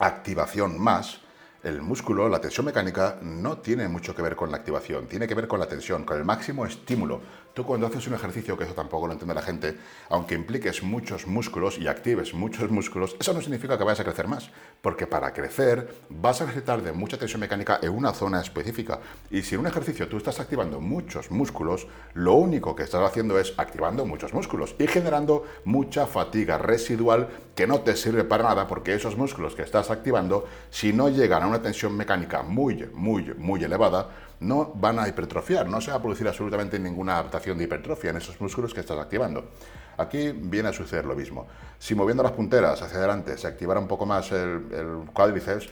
[0.00, 1.20] activación más,
[1.62, 5.34] el músculo, la tensión mecánica, no tiene mucho que ver con la activación, tiene que
[5.34, 7.22] ver con la tensión, con el máximo estímulo.
[7.54, 9.76] Tú cuando haces un ejercicio, que eso tampoco lo entiende la gente,
[10.08, 14.26] aunque impliques muchos músculos y actives muchos músculos, eso no significa que vayas a crecer
[14.26, 14.50] más,
[14.82, 18.98] porque para crecer vas a necesitar de mucha tensión mecánica en una zona específica.
[19.30, 23.38] Y si en un ejercicio tú estás activando muchos músculos, lo único que estás haciendo
[23.38, 28.66] es activando muchos músculos y generando mucha fatiga residual que no te sirve para nada
[28.66, 33.32] porque esos músculos que estás activando, si no llegan a una tensión mecánica muy, muy,
[33.34, 37.64] muy elevada, no van a hipertrofiar, no se va a producir absolutamente ninguna adaptación de
[37.64, 39.50] hipertrofia en esos músculos que estás activando.
[39.96, 41.46] Aquí viene a suceder lo mismo.
[41.78, 45.68] Si moviendo las punteras hacia adelante se activara un poco más el, cuádriceps,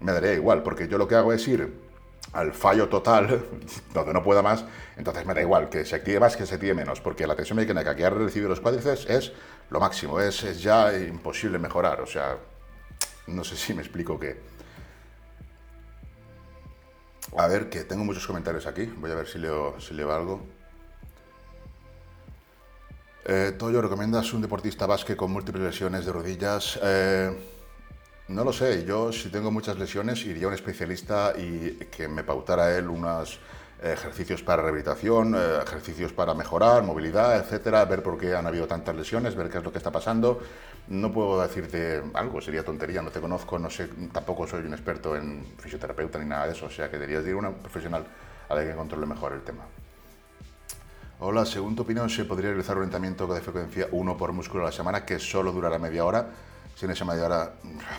[0.00, 1.92] me daría igual, porque yo lo que hago es ir
[2.32, 3.44] al fallo total,
[3.94, 4.64] donde no pueda más,
[4.96, 7.56] entonces me da igual que se active más que se active menos, porque la tensión
[7.56, 9.32] mecánica que ha recibido los cuádriceps es
[9.70, 12.36] lo máximo, es ya imposible mejorar, o sea,
[13.26, 14.51] no sé si me explico qué.
[17.36, 18.84] A ver, que tengo muchos comentarios aquí.
[18.84, 20.42] Voy a ver si leo, si leo algo.
[23.24, 26.78] Eh, Toyo, ¿recomiendas un deportista básquet con múltiples lesiones de rodillas?
[26.82, 27.30] Eh,
[28.28, 28.84] no lo sé.
[28.84, 33.38] Yo, si tengo muchas lesiones, iría a un especialista y que me pautara él unos
[33.82, 38.94] ejercicios para rehabilitación, eh, ejercicios para mejorar, movilidad, etcétera, ver por qué han habido tantas
[38.94, 40.40] lesiones, ver qué es lo que está pasando.
[40.88, 45.16] No puedo decirte algo, sería tontería, no te conozco, no sé, tampoco soy un experto
[45.16, 48.04] en fisioterapeuta ni nada de eso, o sea que deberías ir a una profesional
[48.48, 49.64] a la que controle mejor el tema.
[51.20, 54.66] Hola, según tu opinión, ¿se podría realizar un entrenamiento de frecuencia 1 por músculo a
[54.66, 56.26] la semana que solo durará media hora?
[56.74, 57.52] Si en esa media hora,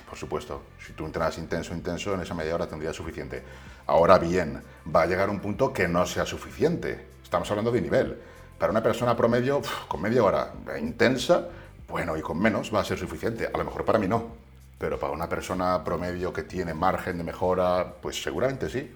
[0.08, 3.44] por supuesto, si tú entrenas intenso, intenso, en esa media hora tendría suficiente.
[3.88, 4.62] Ahora bien,
[4.94, 7.08] va a llegar un punto que no sea suficiente.
[7.24, 8.18] Estamos hablando de nivel.
[8.58, 11.48] Para una persona promedio, con media hora intensa,
[11.88, 13.50] bueno, y con menos va a ser suficiente.
[13.54, 14.28] A lo mejor para mí no,
[14.78, 18.92] pero para una persona promedio que tiene margen de mejora, pues seguramente sí.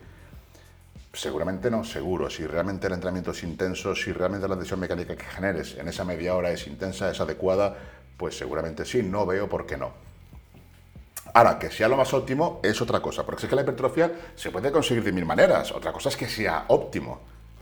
[1.13, 2.29] Seguramente no, seguro.
[2.29, 6.03] Si realmente el entrenamiento es intenso, si realmente la tensión mecánica que generes en esa
[6.03, 7.75] media hora es intensa, es adecuada,
[8.17, 9.91] pues seguramente sí, no veo por qué no.
[11.33, 14.49] Ahora, que sea lo más óptimo es otra cosa, porque es que la hipertrofia se
[14.49, 15.71] puede conseguir de mil maneras.
[15.71, 17.21] Otra cosa es que sea óptimo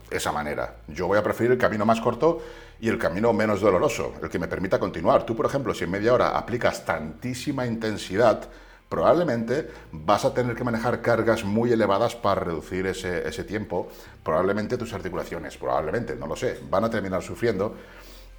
[0.10, 0.78] esa manera.
[0.88, 2.42] Yo voy a preferir el camino más corto
[2.80, 5.26] y el camino menos doloroso, el que me permita continuar.
[5.26, 8.48] Tú, por ejemplo, si en media hora aplicas tantísima intensidad,
[8.88, 13.90] probablemente vas a tener que manejar cargas muy elevadas para reducir ese, ese, tiempo.
[14.24, 17.76] Probablemente tus articulaciones, probablemente, no lo sé, van a terminar sufriendo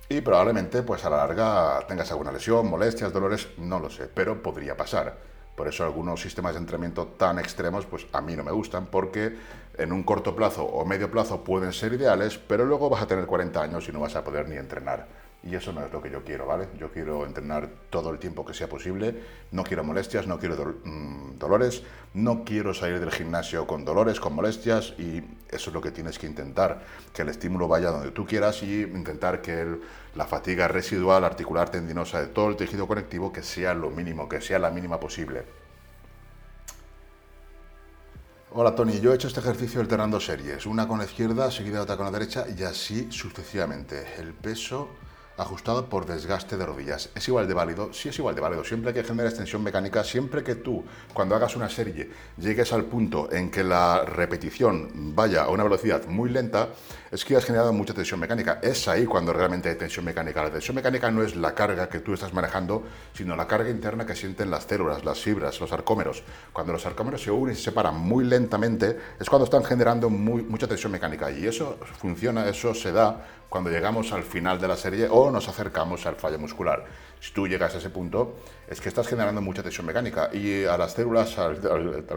[0.08, 4.42] y probablemente pues a la larga tengas alguna lesión, molestias, dolores, no lo sé, pero
[4.42, 5.16] podría pasar.
[5.56, 9.36] Por eso algunos sistemas de entrenamiento tan extremos pues a mí no me gustan porque
[9.78, 13.26] en un corto plazo o medio plazo pueden ser ideales, pero luego vas a tener
[13.26, 15.25] 40 años y no vas a poder ni entrenar.
[15.46, 16.66] Y eso no es lo que yo quiero, ¿vale?
[16.76, 19.14] Yo quiero entrenar todo el tiempo que sea posible,
[19.52, 24.34] no quiero molestias, no quiero mm, dolores, no quiero salir del gimnasio con dolores, con
[24.34, 28.26] molestias y eso es lo que tienes que intentar, que el estímulo vaya donde tú
[28.26, 29.78] quieras y intentar que
[30.16, 34.40] la fatiga residual, articular, tendinosa de todo el tejido conectivo que sea lo mínimo, que
[34.40, 35.44] sea la mínima posible.
[38.50, 41.96] Hola Tony, yo he hecho este ejercicio alternando series, una con la izquierda, seguida otra
[41.96, 44.14] con la derecha y así sucesivamente.
[44.18, 44.88] El peso
[45.36, 47.10] ajustado por desgaste de rodillas.
[47.14, 47.92] ¿Es igual de válido?
[47.92, 48.64] Sí, es igual de válido.
[48.64, 53.32] Siempre que generes tensión mecánica, siempre que tú, cuando hagas una serie, llegues al punto
[53.32, 56.68] en que la repetición vaya a una velocidad muy lenta,
[57.10, 58.58] es que has generado mucha tensión mecánica.
[58.62, 60.42] Es ahí cuando realmente hay tensión mecánica.
[60.42, 62.82] La tensión mecánica no es la carga que tú estás manejando,
[63.14, 66.22] sino la carga interna que sienten las células, las fibras, los arcómeros.
[66.52, 70.66] Cuando los arcómeros se unen y se separan muy lentamente, es cuando están generando mucha
[70.66, 71.30] tensión mecánica.
[71.30, 75.48] Y eso funciona, eso se da cuando llegamos al final de la serie o nos
[75.48, 76.84] acercamos al fallo muscular.
[77.20, 78.36] Si tú llegas a ese punto,
[78.68, 81.58] es que estás generando mucha tensión mecánica y a las células, al,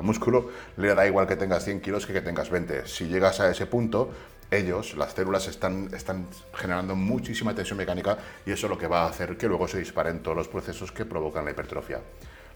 [0.01, 2.87] músculo, le da igual que tengas 100 kilos que que tengas 20.
[2.87, 4.09] Si llegas a ese punto,
[4.51, 9.03] ellos, las células, están, están generando muchísima tensión mecánica y eso es lo que va
[9.03, 12.01] a hacer que luego se disparen todos los procesos que provocan la hipertrofia,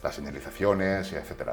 [0.01, 1.51] las señalizaciones, etc.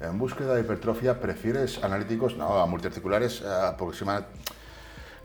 [0.00, 2.36] En búsqueda de hipertrofia, ¿prefieres analíticos?
[2.36, 4.30] No, a multiarticulares aproximadamente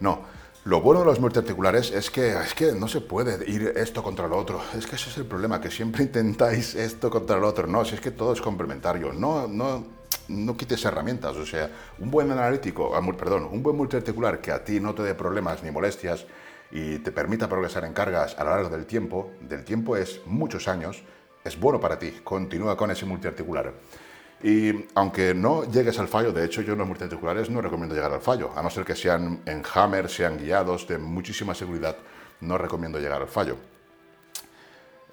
[0.04, 0.20] no.
[0.66, 4.28] Lo bueno de los multiarticulares es que, es que no se puede ir esto contra
[4.28, 4.62] lo otro.
[4.78, 7.68] Es que ese es el problema, que siempre intentáis esto contra lo otro.
[7.68, 9.14] No, si es que todo es complementario.
[9.14, 9.86] No, no,
[10.28, 11.38] no quites herramientas.
[11.38, 15.04] O sea, un buen analítico, ah, perdón, un buen multiarticular que a ti no te
[15.04, 16.26] dé problemas ni molestias
[16.70, 20.68] y te permita progresar en cargas a lo largo del tiempo, del tiempo es muchos
[20.68, 21.02] años,
[21.46, 22.12] es bueno para ti.
[22.24, 23.74] Continúa con ese multiarticular.
[24.44, 28.12] Y aunque no llegues al fallo, de hecho yo en los multiarticulares no recomiendo llegar
[28.12, 31.96] al fallo, a no ser que sean en hammer, sean guiados de muchísima seguridad,
[32.42, 33.56] no recomiendo llegar al fallo.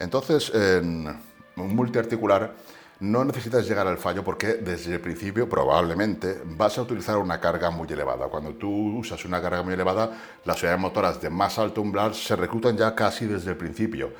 [0.00, 1.06] Entonces, en
[1.56, 2.54] un multiarticular
[3.00, 7.70] no necesitas llegar al fallo porque desde el principio probablemente vas a utilizar una carga
[7.70, 8.26] muy elevada.
[8.26, 10.10] Cuando tú usas una carga muy elevada,
[10.44, 14.12] las unidades motoras de más alto umbral se reclutan ya casi desde el principio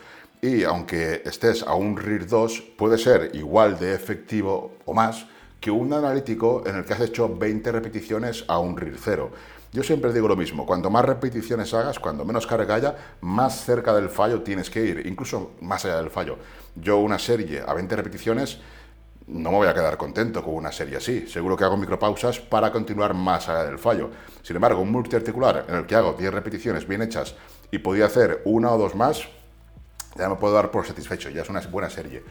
[0.42, 5.26] y aunque estés a un RIR 2, puede ser igual de efectivo o más
[5.60, 9.30] que un analítico en el que has hecho 20 repeticiones a un RIR 0.
[9.72, 13.94] Yo siempre digo lo mismo, cuanto más repeticiones hagas, cuando menos carga haya, más cerca
[13.94, 16.38] del fallo tienes que ir, incluso más allá del fallo.
[16.74, 18.58] Yo una serie a 20 repeticiones
[19.28, 21.28] no me voy a quedar contento con una serie así.
[21.28, 24.10] Seguro que hago micropausas para continuar más allá del fallo.
[24.42, 27.36] Sin embargo, un multiarticular en el que hago 10 repeticiones bien hechas
[27.70, 29.28] y podía hacer una o dos más,
[30.16, 32.22] ya me puedo dar por satisfecho, ya es una buena serie.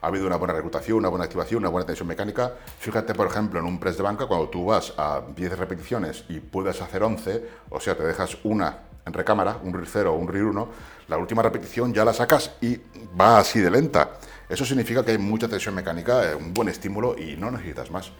[0.00, 2.52] Ha habido una buena reclutación, una buena activación, una buena tensión mecánica.
[2.78, 6.38] Fíjate, por ejemplo, en un press de banca, cuando tú vas a 10 repeticiones y
[6.38, 10.28] puedes hacer 11, o sea, te dejas una en recámara, un RIR 0 o un
[10.28, 10.68] RIR 1,
[11.08, 12.78] la última repetición ya la sacas y
[13.18, 14.10] va así de lenta.
[14.48, 18.12] Eso significa que hay mucha tensión mecánica, eh, un buen estímulo y no necesitas más.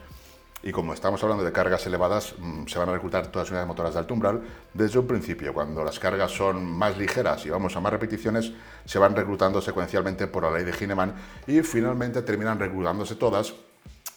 [0.61, 3.67] Y como estamos hablando de cargas elevadas, mm, se van a reclutar todas las unidades
[3.67, 4.41] motoras de alto umbral
[4.73, 5.53] desde un principio.
[5.53, 8.51] Cuando las cargas son más ligeras y vamos a más repeticiones,
[8.85, 11.13] se van reclutando secuencialmente por la ley de Ginemann
[11.47, 13.53] y finalmente terminan reclutándose todas,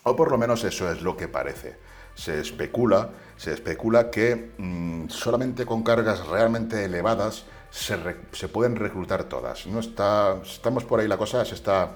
[0.02, 1.76] o por lo menos eso es lo que parece.
[2.14, 7.96] Se especula, se especula que mm, solamente con cargas realmente elevadas se,
[8.33, 9.66] se, pueden reclutar todas.
[9.66, 11.94] No está, estamos por ahí, la cosa se está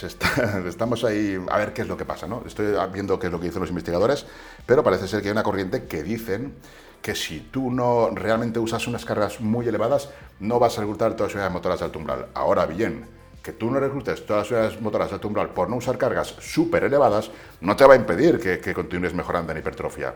[0.66, 2.42] estamos ahí a ver qué es lo que pasa, ¿no?
[2.46, 4.26] Estoy viendo qué es lo que dicen los investigadores,
[4.66, 6.54] pero parece ser que hay una corriente que dicen
[7.02, 10.08] que si tú no realmente usas unas cargas muy elevadas,
[10.40, 12.26] no vas a reclutar todas las unidades motoras de alto umbral.
[12.34, 13.04] Ahora bien,
[13.42, 16.84] que tú no reclutes todas las unidades motoras de alto por no usar cargas súper
[16.84, 20.14] elevadas, no te va a impedir que continúes mejorando en hipertrofia.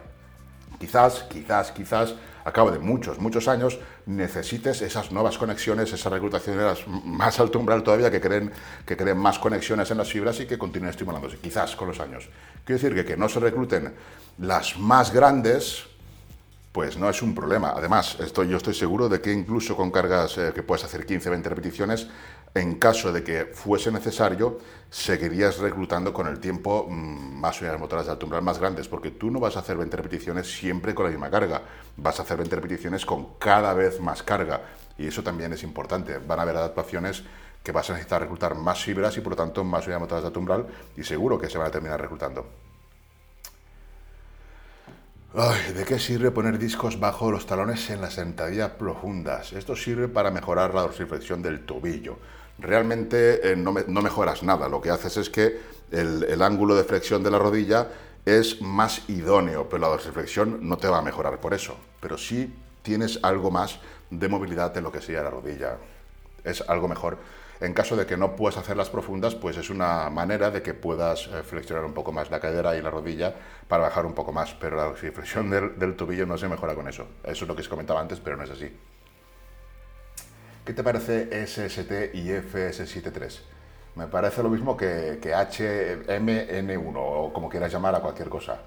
[0.79, 2.15] Quizás, quizás, quizás,
[2.47, 7.83] a cabo de muchos, muchos años, necesites esas nuevas conexiones, esas reclutaciones más alto umbral
[7.83, 8.53] todavía, que creen,
[8.87, 12.29] que más conexiones en las fibras y que continúen estimulándose, quizás con los años.
[12.65, 13.93] Quiero decir que, que no se recluten
[14.39, 15.87] las más grandes,
[16.71, 17.73] pues no es un problema.
[17.75, 21.29] Además, estoy, yo estoy seguro de que incluso con cargas eh, que puedes hacer 15,
[21.29, 22.07] 20 repeticiones,
[22.57, 28.07] en caso de que fuese necesario, seguirías reclutando con el tiempo mm, más unidades motoras
[28.07, 31.11] de alto más grandes, porque tú no vas a hacer 20 repeticiones siempre con la
[31.11, 31.63] misma carga,
[31.97, 34.63] vas a hacer 20 repeticiones con cada vez más carga,
[34.97, 36.19] y eso también es importante.
[36.19, 37.25] Van a haber adaptaciones
[37.63, 40.29] que vas a necesitar reclutar más fibras y por lo tanto más unidades motoras de
[40.29, 40.67] alto umbral,
[40.97, 42.47] y seguro que se van a terminar reclutando.
[45.75, 49.53] ¿De qué sirve poner discos bajo los talones en las sentadillas profundas?
[49.53, 52.17] Esto sirve para mejorar la dorsiflexión del tobillo.
[52.59, 57.31] Realmente eh, no, mejoras nada, lo que haces es que el, ángulo de flexión de
[57.31, 57.89] la rodilla
[58.25, 61.77] es más idóneo, pero la dorsiflexión no te va a mejorar por eso.
[62.01, 63.79] Pero sí tienes algo más
[64.11, 65.77] de movilidad en lo que sería la rodilla.
[66.45, 67.19] Es algo mejor
[67.61, 70.75] en caso de que no puedas hacer las profundas, pues es una manera de que
[70.75, 73.35] puedas eh, flexionar un poco más la cadera y la rodilla
[73.67, 77.07] para bajar un poco más, pero la flexión del, tobillo no se mejora con eso.
[77.25, 78.71] Eso es lo que se comentaba antes, pero no es así.
[80.67, 83.39] ¿Qué te parece SST y FS73?
[83.95, 88.61] Me parece lo mismo que, que HMN1 o como quieras llamar a cualquier cosa.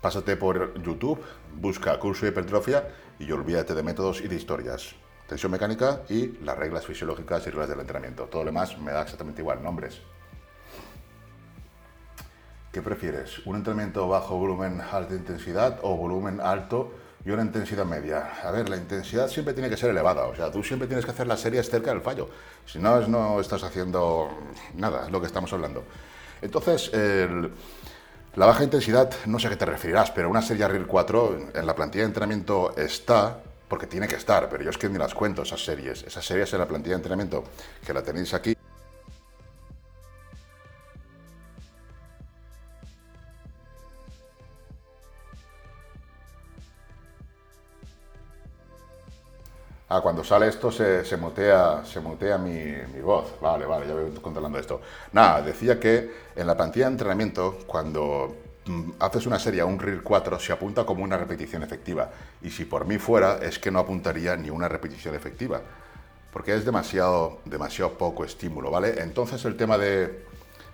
[0.00, 1.18] Pásate por YouTube,
[1.54, 2.86] busca curso de hipertrofia
[3.18, 4.94] y olvídate de métodos y de historias
[5.26, 8.24] tensión mecánica y las reglas fisiológicas y reglas del entrenamiento.
[8.24, 10.00] Todo lo demás me da exactamente igual, nombres.
[12.72, 13.46] ¿Qué prefieres?
[13.46, 16.92] ¿Un entrenamiento bajo volumen alta intensidad o volumen alto
[17.24, 18.40] y una intensidad media?
[18.42, 21.10] A ver, la intensidad siempre tiene que ser elevada, o sea, tú siempre tienes que
[21.10, 22.28] hacer las series cerca del fallo.
[22.66, 24.28] Si no, no estás haciendo
[24.74, 25.84] nada, es lo que estamos hablando.
[26.40, 31.38] Entonces, la baja intensidad, no sé a qué te referirás, pero una serie RIR 4
[31.54, 34.98] en la plantilla de entrenamiento está, porque tiene que estar, pero yo es que ni
[34.98, 36.02] las cuento esas series.
[36.04, 37.44] Esas series en la plantilla de entrenamiento
[37.84, 38.56] que la tenéis aquí.
[49.90, 53.40] Ah, cuando sale esto se, se mutea, se mutea mi, mi, voz.
[53.40, 54.80] Vale, vale, ya voy controlando esto.
[55.12, 58.34] Nada, decía que en la plantilla de entrenamiento, cuando
[58.68, 62.10] Mm, haces una serie a un RIR 4 se apunta como una repetición efectiva.
[62.42, 65.62] Y si por mí fuera, es que no apuntaría ni una repetición efectiva.
[66.32, 69.00] Porque es demasiado, demasiado poco estímulo, ¿vale?
[69.02, 70.24] Entonces el tema de,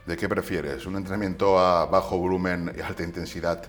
[0.07, 3.63] de qué prefieres, un entrenamiento a bajo volumen y alta intensidad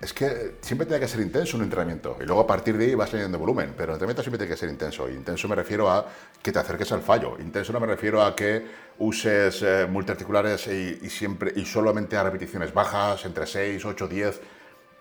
[0.00, 2.94] es que siempre tiene que ser intenso un entrenamiento y luego a partir de ahí
[2.94, 5.08] vas añadiendo volumen, pero el entrenamiento siempre tiene que ser intenso.
[5.08, 6.06] Intenso me refiero a
[6.42, 7.38] que te acerques al fallo.
[7.40, 8.66] Intenso no me refiero a que
[8.98, 14.40] uses eh, multiarticulares y, siempre y solamente a repeticiones bajas, entre 6, 8, 10.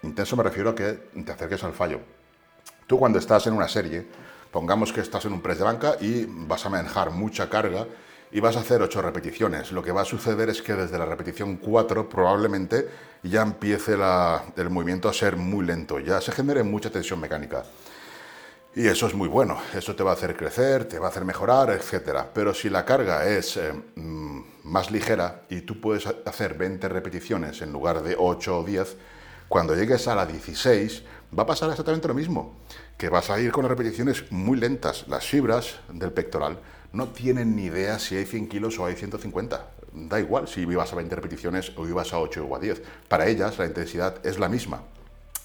[0.04, 2.00] Intenso me refiero a que te acerques al fallo.
[2.88, 4.06] Tú cuando estás en una serie,
[4.50, 7.86] pongamos que estás en un press de banca y vas a manejar mucha carga
[8.32, 9.72] y vas a hacer 8 repeticiones.
[9.72, 12.90] Lo que va a suceder es que desde la repetición 4 probablemente
[13.24, 17.64] ya empiece el movimiento a ser muy lento, ya se genere mucha tensión mecánica.
[18.76, 21.24] Y eso es muy bueno, eso te va a hacer crecer, te va a hacer
[21.24, 22.26] mejorar, etc.
[22.34, 27.62] Pero si la carga es eh, mm, más ligera y tú puedes hacer 20 repeticiones
[27.62, 28.98] en lugar de 8 o 10,
[29.48, 31.04] cuando llegues a la 16
[31.38, 32.58] va a pasar exactamente lo mismo,
[32.98, 35.08] que vas a ir con las repeticiones muy lentas.
[35.08, 36.60] Las fibras del pectoral
[36.94, 39.68] no tienen ni idea si hay 100 kilos o hay 150.
[39.94, 42.82] Da igual si ibas a 20 repeticiones o ibas a 8 o a 10.
[43.08, 44.84] Para ellas la intensidad es la misma.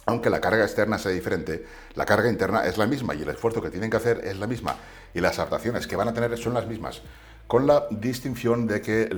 [0.07, 3.63] Aunque la carga externa sea diferente, la carga interna es la misma y el esfuerzo
[3.63, 4.77] que tienen que hacer es la misma.
[5.15, 7.03] Y las adaptaciones que van a tener son las mismas
[7.51, 9.09] con la distinción de que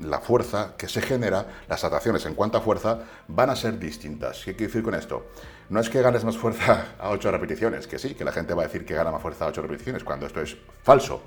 [0.00, 4.42] la fuerza que se genera, las adaptaciones en cuanto a fuerza, van a ser distintas.
[4.46, 5.26] ¿Qué quiero decir con esto?
[5.68, 8.62] No es que ganes más fuerza a 8 repeticiones, que sí, que la gente va
[8.62, 11.20] a decir que gana más fuerza a 8 repeticiones, cuando esto es falso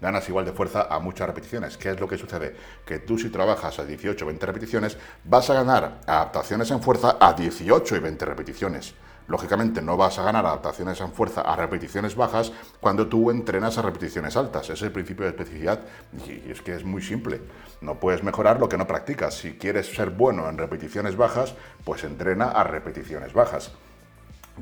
[0.00, 1.76] ganas igual de fuerza a muchas repeticiones.
[1.76, 2.56] ¿Qué es lo que sucede?
[2.84, 7.16] Que tú si trabajas a 18 o 20 repeticiones, vas a ganar adaptaciones en fuerza
[7.20, 8.94] a 18 y 20 repeticiones.
[9.30, 13.82] Lógicamente no vas a ganar adaptaciones en fuerza a repeticiones bajas cuando tú entrenas a
[13.82, 14.70] repeticiones altas.
[14.70, 15.80] es el principio de especificidad
[16.26, 17.40] y es que es muy simple.
[17.80, 19.34] No puedes mejorar lo que no practicas.
[19.34, 23.70] Si quieres ser bueno en repeticiones bajas, pues entrena a repeticiones bajas.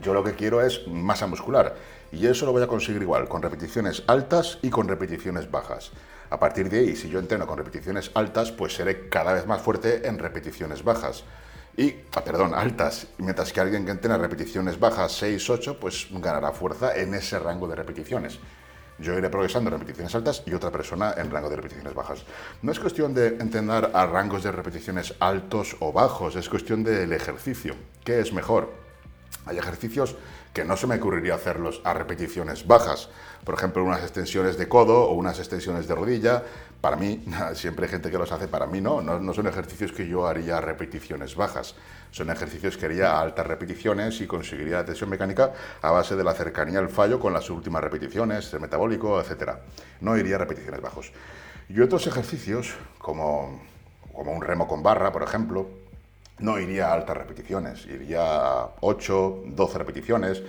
[0.02, 1.74] Yo lo que quiero es masa muscular
[2.12, 5.92] y eso lo voy a conseguir igual, con repeticiones altas y con repeticiones bajas.
[6.30, 9.62] A partir de ahí, si yo entreno con repeticiones altas, pues seré cada vez más
[9.62, 11.24] fuerte en repeticiones bajas.
[11.76, 13.06] Y, ah, perdón, altas.
[13.18, 17.68] Mientras que alguien que entrena repeticiones bajas 6, 8, pues ganará fuerza en ese rango
[17.68, 18.38] de repeticiones.
[18.98, 22.24] Yo iré progresando en repeticiones altas y otra persona en rango de repeticiones bajas.
[22.62, 27.12] No es cuestión de entender a rangos de repeticiones altos o bajos, es cuestión del
[27.12, 27.76] ejercicio.
[28.02, 28.72] ¿Qué es mejor?
[29.46, 30.16] Hay ejercicios
[30.58, 33.10] que no se me ocurriría hacerlos a repeticiones bajas.
[33.44, 36.42] Por ejemplo, unas extensiones de codo o unas extensiones de rodilla.
[36.80, 39.00] Para mí, siempre hay gente que los hace, para mí no.
[39.00, 41.76] No, son ejercicios que yo haría a repeticiones bajas.
[42.10, 46.24] Son ejercicios que haría a altas repeticiones y conseguiría la tensión mecánica a base de
[46.24, 49.58] la cercanía al fallo con las últimas repeticiones, el metabólico, etc.
[50.00, 51.12] No iría a repeticiones bajos.
[51.68, 53.62] Y otros ejercicios, como,
[54.12, 55.68] como un remo con barra, por ejemplo,
[56.38, 60.42] no iría a altas repeticiones, iría a 8, 12 repeticiones,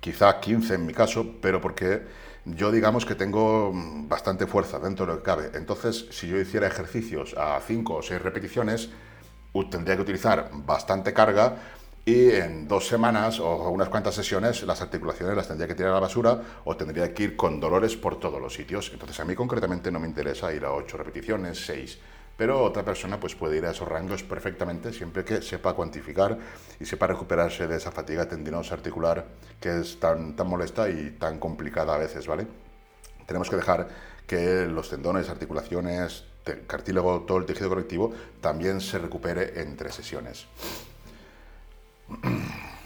[0.00, 2.02] quizá 15 en mi caso, pero porque
[2.44, 5.50] yo digamos que tengo bastante fuerza dentro de lo que cabe.
[5.54, 8.90] Entonces, si yo hiciera ejercicios a 5 o 6 repeticiones,
[9.70, 11.56] tendría que utilizar bastante carga
[12.04, 15.94] y en dos semanas o unas cuantas sesiones las articulaciones las tendría que tirar a
[15.94, 18.90] la basura o tendría que ir con dolores por todos los sitios.
[18.92, 21.98] Entonces a mí concretamente no me interesa ir a 8 repeticiones, 6
[22.38, 26.38] pero otra persona pues, puede ir a esos rangos perfectamente siempre que sepa cuantificar
[26.78, 29.26] y sepa recuperarse de esa fatiga tendinosa articular
[29.60, 32.46] que es tan, molesta y tan complicada a veces, ¿vale?
[33.26, 33.88] Tenemos que dejar
[34.28, 36.24] que los tendones, articulaciones,
[36.68, 40.46] cartílago, todo el tejido conectivo también se recupere entre sesiones.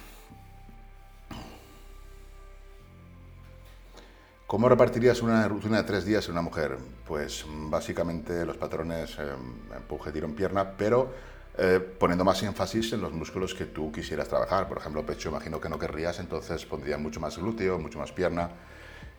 [4.53, 6.77] ¿Cómo repartirías una rutina de tres días en una mujer?
[7.09, 9.33] Pues básicamente los patrones eh,
[9.75, 11.11] empuje, tirón, pierna, pero
[11.57, 14.69] eh, poniendo más énfasis en los músculos que tú quisieras trabajar.
[14.69, 18.51] Por ejemplo, pecho imagino que no querrías, entonces pondría mucho más glúteo, mucho más pierna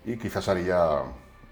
[0.06, 1.02] y quizás haría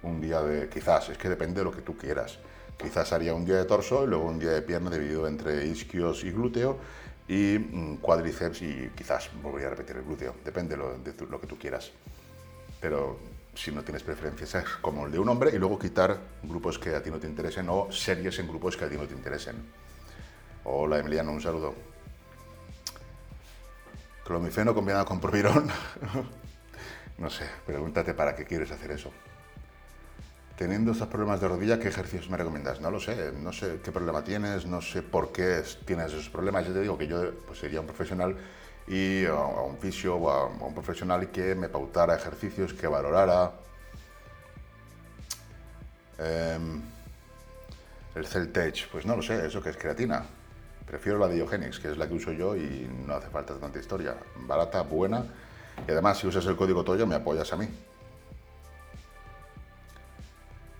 [0.03, 0.69] un día de...
[0.69, 2.37] quizás, es que depende de lo que tú quieras.
[2.77, 6.23] Quizás haría un día de torso y luego un día de pierna dividido entre isquios
[6.23, 6.77] y glúteo
[7.27, 10.35] y mm, cuádriceps y quizás volvería a repetir el glúteo.
[10.45, 11.91] Depende de lo, de lo que tú quieras.
[12.79, 16.79] Pero si no tienes preferencias, es como el de un hombre, y luego quitar grupos
[16.79, 19.13] que a ti no te interesen o series en grupos que a ti no te
[19.13, 19.55] interesen.
[20.63, 21.73] Hola Emiliano, un saludo.
[24.23, 25.67] Clomifeno combinado con propirón.
[27.17, 29.11] no sé, pregúntate para qué quieres hacer eso.
[30.55, 32.79] Teniendo estos problemas de rodilla, ¿qué ejercicios me recomiendas?
[32.81, 36.67] No lo sé, no sé qué problema tienes, no sé por qué tienes esos problemas.
[36.67, 38.37] Yo te digo que yo pues, sería un profesional
[38.91, 43.53] y a, un fisio o a, un profesional que me pautara ejercicios, que valorara.
[46.19, 46.81] Em,
[48.13, 50.25] el Celtech, pues no lo sé, eso que es creatina.
[50.85, 54.17] Prefiero la Diogenix, que es la que uso yo y no hace falta tanta historia.
[54.35, 55.23] Barata, buena.
[55.87, 57.69] Y además, si usas el código Toyo, me apoyas a mí.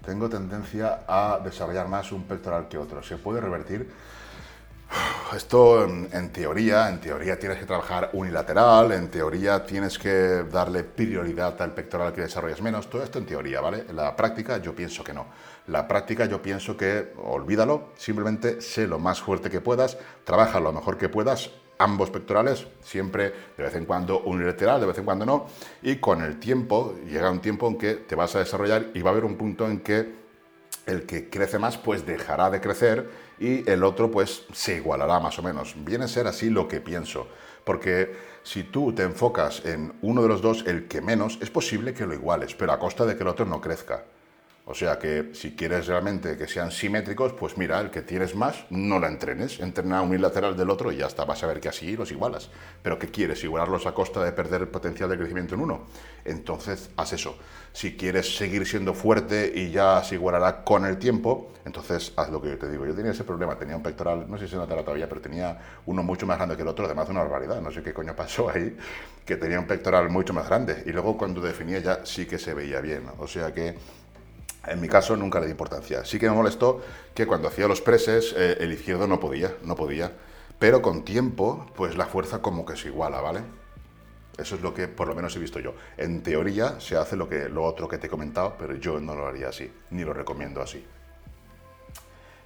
[0.06, 3.02] Tengo tendencia a desarrollar más un pectoral que otro.
[3.02, 3.90] ¿Se puede revertir?
[5.36, 11.62] Esto en, teoría, en teoría tienes que trabajar unilateral, en teoría tienes que darle prioridad
[11.62, 13.86] al pectoral que desarrollas menos, todo esto en teoría, ¿vale?
[13.94, 15.28] la práctica yo pienso que no.
[15.68, 20.74] La práctica yo pienso que olvídalo, simplemente sé lo más fuerte que puedas, trabaja lo
[20.74, 25.26] mejor que puedas, ambos pectorales, siempre de vez en cuando unilateral, de vez en cuando
[25.26, 25.48] no,
[25.82, 29.12] y con el tiempo, llega un tiempo en que te vas a desarrollar y va
[29.12, 30.21] a haber un punto en que
[30.92, 35.40] el que crece más pues dejará de crecer y el otro pues se igualará más
[35.40, 35.74] o menos.
[35.78, 37.28] Viene a ser así lo que pienso,
[37.64, 38.14] porque
[38.44, 42.06] si tú te enfocas en uno de los dos, el que menos, es posible que
[42.06, 44.04] lo iguales, pero a costa de que el otro no crezca.
[44.72, 48.64] O sea que si quieres realmente que sean simétricos, pues mira, el que tienes más,
[48.70, 51.98] no la entrenes, entrena unilateral del otro y ya está, vas a ver que así
[51.98, 52.50] los igualas.
[52.82, 53.44] Pero ¿qué quieres?
[53.44, 55.88] ¿Igualarlos a costa de perder el potencial de crecimiento en uno?
[56.24, 57.38] Entonces, haz eso.
[57.74, 62.42] Si quieres seguir siendo fuerte y ya se igualará con el tiempo, entonces haz lo
[62.42, 62.86] que yo te digo.
[62.86, 65.60] Yo tenía ese problema, tenía un pectoral, no sé si se notará todavía, pero tenía
[65.86, 68.16] uno mucho más grande que el otro, además de una barbaridad, no sé qué coño
[68.16, 68.78] pasó ahí,
[69.26, 70.84] que tenía un pectoral mucho más grande.
[70.86, 73.04] Y luego cuando definía ya sí que se veía bien.
[73.20, 73.76] O sea que
[74.68, 76.06] en mi caso nunca le di importancia.
[76.06, 76.82] Sí que me molestó
[77.14, 80.12] que cuando hacía los preses eh, el izquierdo no podía, no podía.
[80.60, 83.42] Pero con tiempo, pues la fuerza como que se iguala, ¿vale?
[84.38, 85.74] Eso es lo que por lo menos he visto yo.
[85.98, 89.16] En teoría se hace lo, que, lo otro que te he comentado, pero yo no
[89.16, 90.86] lo haría así, ni lo recomiendo así.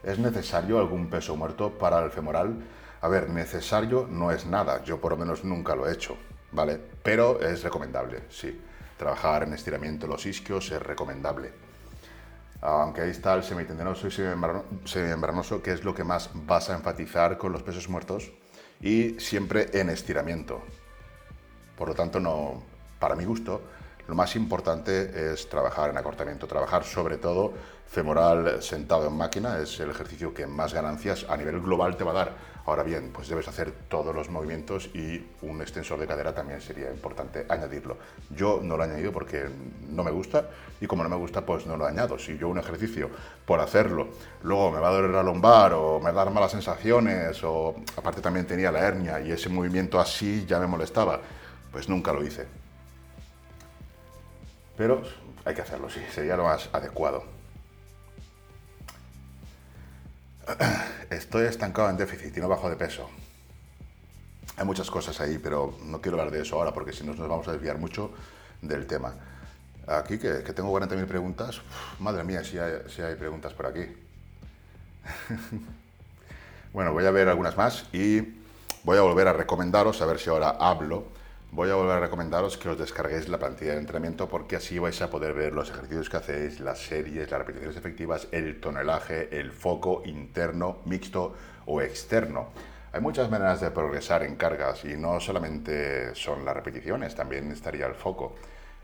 [0.03, 2.55] ¿Es necesario algún peso muerto para el femoral?
[3.01, 6.17] A ver, necesario no es nada, yo por lo menos nunca lo he hecho,
[6.51, 6.79] ¿vale?
[7.03, 8.61] Pero es recomendable, sí.
[8.97, 11.64] Trabajar en estiramiento los isquios es recomendable
[12.65, 17.37] aunque ahí está el semitendinoso y semimembranoso, que es lo que más vas a enfatizar
[17.37, 18.31] con los pesos muertos
[18.81, 20.61] y siempre en estiramiento.
[21.77, 22.63] Por lo tanto, no,
[22.99, 23.61] para mi gusto,
[24.07, 27.53] lo más importante es trabajar en acortamiento, trabajar sobre todo
[27.87, 32.11] femoral sentado en máquina, es el ejercicio que más ganancias a nivel global te va
[32.11, 36.33] a dar Ahora bien, pues debes hacer todos los movimientos y un extensor de cadera
[36.33, 37.97] también sería importante añadirlo.
[38.31, 39.45] Yo no lo he añadido porque
[39.87, 40.49] no me gusta
[40.81, 42.17] y como no me gusta, pues no lo añado.
[42.17, 43.11] Si yo un ejercicio
[43.45, 44.07] por hacerlo,
[44.41, 47.75] luego me va a doler la lumbar o me va a dar malas sensaciones o
[47.97, 51.21] aparte también tenía la hernia y ese movimiento así ya me molestaba,
[51.71, 52.47] pues nunca lo hice.
[54.75, 55.03] Pero
[55.45, 57.34] hay que hacerlo, sí, sería lo más adecuado.
[61.09, 63.09] Estoy estancado en déficit y no bajo de peso.
[64.57, 67.27] Hay muchas cosas ahí, pero no quiero hablar de eso ahora porque si no nos
[67.27, 68.11] vamos a desviar mucho
[68.61, 69.13] del tema.
[69.87, 71.61] Aquí que, tengo 40.000 preguntas,
[71.99, 73.85] madre mía, si hay, preguntas por aquí.
[76.73, 78.21] bueno, voy a ver algunas más y
[78.83, 81.05] voy a volver a recomendaros, a ver si ahora hablo,
[81.55, 85.01] voy a volver a recomendaros que os descarguéis la plantilla de entrenamiento porque así vais
[85.01, 89.53] a poder ver los ejercicios que hacéis, las series, las repeticiones efectivas, el tonelaje, el
[89.53, 91.33] foco interno, mixto
[91.65, 92.49] o externo.
[92.91, 97.85] Hay muchas maneras de progresar en cargas y no solamente son las repeticiones, también estaría
[97.85, 98.35] el foco.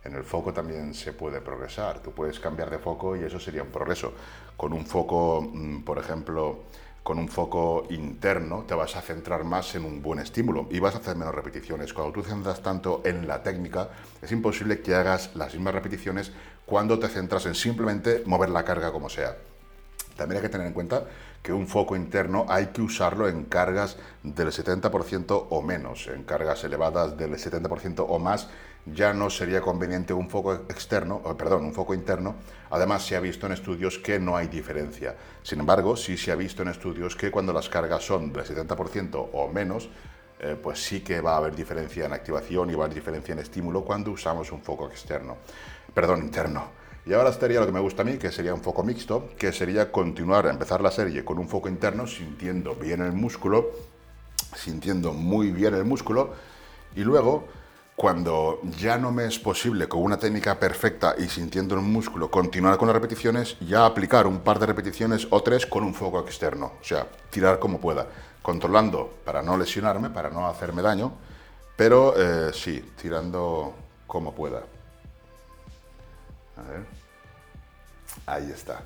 [0.05, 1.99] En el foco también se puede progresar.
[1.99, 4.13] Tú puedes cambiar de foco y eso sería un progreso.
[4.55, 6.63] Con un foco, mm, por ejemplo,
[7.03, 10.95] con un foco interno te vas a centrar más en un buen estímulo y vas
[10.95, 11.93] a hacer menos repeticiones.
[11.93, 13.89] Cuando tú centras tanto en la técnica,
[14.21, 16.31] es imposible que hagas las mismas repeticiones
[16.65, 19.35] cuando te centras en simplemente mover la carga como sea.
[20.15, 21.05] También hay que tener en cuenta
[21.41, 26.63] que un foco interno hay que usarlo en cargas del 70% o menos, en cargas
[26.63, 28.49] elevadas del 70% o más
[28.85, 32.35] ya no sería conveniente un foco externo, perdón, un foco interno.
[32.71, 35.15] Además, se ha visto en estudios que no hay diferencia.
[35.43, 39.29] Sin embargo, sí se ha visto en estudios que cuando las cargas son del 70%
[39.33, 39.89] o menos,
[40.39, 43.33] eh, pues sí que va a haber diferencia en activación y va a haber diferencia
[43.33, 45.37] en estímulo cuando usamos un foco externo,
[45.93, 46.80] perdón, interno.
[47.05, 49.51] Y ahora estaría lo que me gusta a mí, que sería un foco mixto, que
[49.51, 53.71] sería continuar, empezar la serie con un foco interno, sintiendo bien el músculo,
[54.55, 56.33] sintiendo muy bien el músculo,
[56.95, 57.47] y luego
[57.95, 62.77] cuando ya no me es posible con una técnica perfecta y sintiendo el músculo continuar
[62.77, 66.73] con las repeticiones, ya aplicar un par de repeticiones o tres con un foco externo,
[66.81, 68.07] o sea, tirar como pueda,
[68.41, 71.13] controlando para no lesionarme, para no hacerme daño,
[71.75, 73.73] pero eh, sí, tirando
[74.07, 74.63] como pueda.
[76.57, 76.85] A ver.
[78.25, 78.81] Ahí está.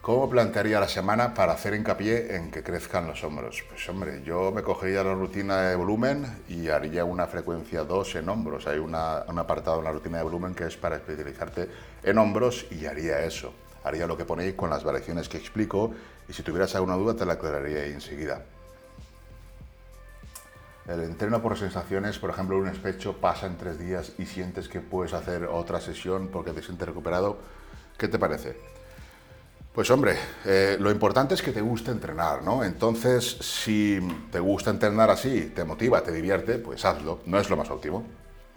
[0.00, 3.62] ¿Cómo plantearía la semana para hacer hincapié en que crezcan los hombros?
[3.68, 8.28] Pues hombre, yo me cogería la rutina de volumen y haría una frecuencia 2 en
[8.28, 8.66] hombros.
[8.66, 11.68] Hay un apartado en la rutina de volumen que es para especializarte
[12.02, 13.52] en hombros y haría eso.
[13.84, 15.94] Haría lo que ponéis con las variaciones que explico
[16.28, 18.42] y si tuvieras alguna duda te la aclararía enseguida.
[20.86, 24.80] El entreno por sensaciones, por ejemplo, un especho pasa en tres días y sientes que
[24.80, 27.38] puedes hacer otra sesión porque te sientes recuperado.
[27.96, 28.56] ¿Qué te parece?
[29.72, 32.64] Pues hombre, eh, lo importante es que te guste entrenar, ¿no?
[32.64, 37.20] Entonces, si te gusta entrenar así, te motiva, te divierte, pues hazlo.
[37.26, 38.04] No es lo más óptimo.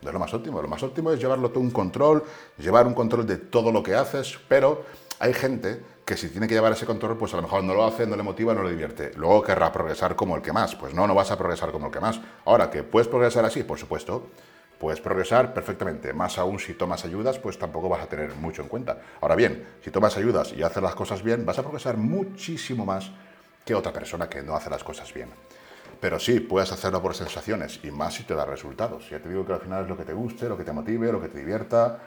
[0.01, 0.61] No es lo más óptimo.
[0.61, 2.23] Lo más óptimo es llevarlo todo un control,
[2.57, 4.84] llevar un control de todo lo que haces, pero
[5.19, 7.84] hay gente que si tiene que llevar ese control, pues a lo mejor no lo
[7.84, 9.12] hace, no le motiva, no le divierte.
[9.16, 10.76] Luego querrá progresar como el que más.
[10.76, 12.20] Pues no, no vas a progresar como el que más.
[12.45, 14.30] Ahora, que puedes progresar así, por supuesto
[14.80, 16.14] puedes progresar perfectamente.
[16.14, 18.99] Más aún si tomas ayudas, pues tampoco vas a tener mucho en cuenta.
[19.22, 23.12] Ahora bien, si tomas ayudas y haces las cosas bien, vas a progresar muchísimo más
[23.66, 25.30] que otra persona que no hace las cosas bien.
[25.99, 29.10] Pero sí, puedes hacerlo por sensaciones y más si te da resultados.
[29.10, 31.12] Ya te digo que al final es lo que te guste, lo que te motive,
[31.12, 31.99] lo que te divierta.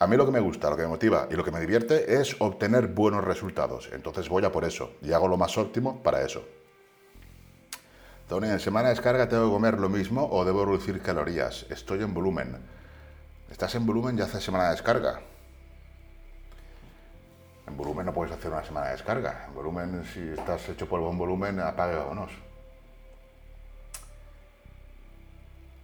[0.00, 2.20] A mí lo que me gusta, lo que me motiva y lo que me divierte
[2.20, 3.88] es obtener buenos resultados.
[3.92, 6.44] Entonces voy a por eso y hago lo más óptimo para eso.
[8.28, 11.66] Tony, en semana de descarga tengo que comer lo mismo o debo reducir calorías.
[11.70, 12.56] Estoy en volumen.
[13.50, 15.20] ¿Estás en volumen y haces semana de descarga?
[17.66, 19.46] En volumen no puedes hacer una semana de descarga.
[19.48, 22.47] En volumen, si estás hecho por buen volumen, apague vámonos.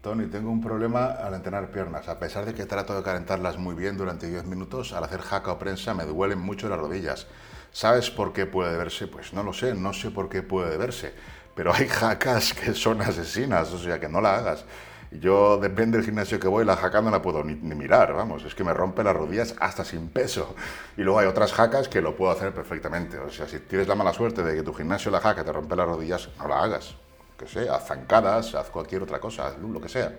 [0.05, 2.09] Tony, tengo un problema al entrenar piernas.
[2.09, 5.51] A pesar de que trato de calentarlas muy bien durante 10 minutos, al hacer jaca
[5.51, 7.27] o prensa me duelen mucho las rodillas.
[7.73, 9.09] ¿Sabes por qué puede deberse?
[9.09, 11.13] Pues no lo sé, no sé por qué puede deberse
[11.55, 14.65] pero hay jacas que son asesinas, o sea, que no la hagas.
[15.11, 18.55] Yo, depende del gimnasio que voy, la jaca no la puedo ni, mirar, vamos, es
[18.55, 20.57] que me rompe las rodillas hasta sin peso.
[20.97, 23.19] Y luego hay otras jacas que lo puedo hacer perfectamente.
[23.19, 25.77] O sea, si tienes la mala suerte de que tu gimnasio la jaca te rompe
[25.77, 26.97] las rodillas, no la hagas.
[27.39, 30.13] Que sea, haz zancadas, haz cualquier otra cosa, haz lo que sea.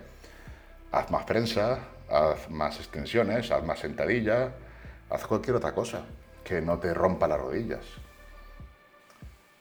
[0.92, 1.78] Haz más prensa,
[2.10, 4.52] haz más extensiones, haz más sentadilla,
[5.10, 6.02] haz cualquier otra cosa
[6.44, 7.84] que no te rompa las rodillas.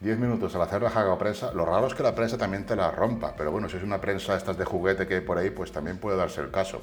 [0.01, 2.76] 10 minutos al hacer la jaga prensa, lo raro es que la prensa también te
[2.76, 5.49] la rompa, pero bueno, si es una prensa estas de juguete que hay por ahí,
[5.49, 6.82] pues también puede darse el caso.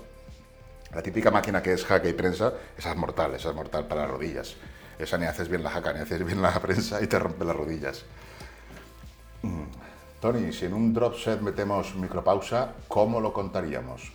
[0.94, 4.02] La típica máquina que es jaque y prensa, esa es mortal, esa es mortal para
[4.02, 4.56] las rodillas.
[4.98, 7.56] Esa ni haces bien la jaca, ni haces bien la prensa y te rompe las
[7.56, 8.04] rodillas.
[9.42, 9.62] Mm.
[10.22, 14.12] Tony, si en un drop set metemos micropausa, ¿cómo lo contaríamos?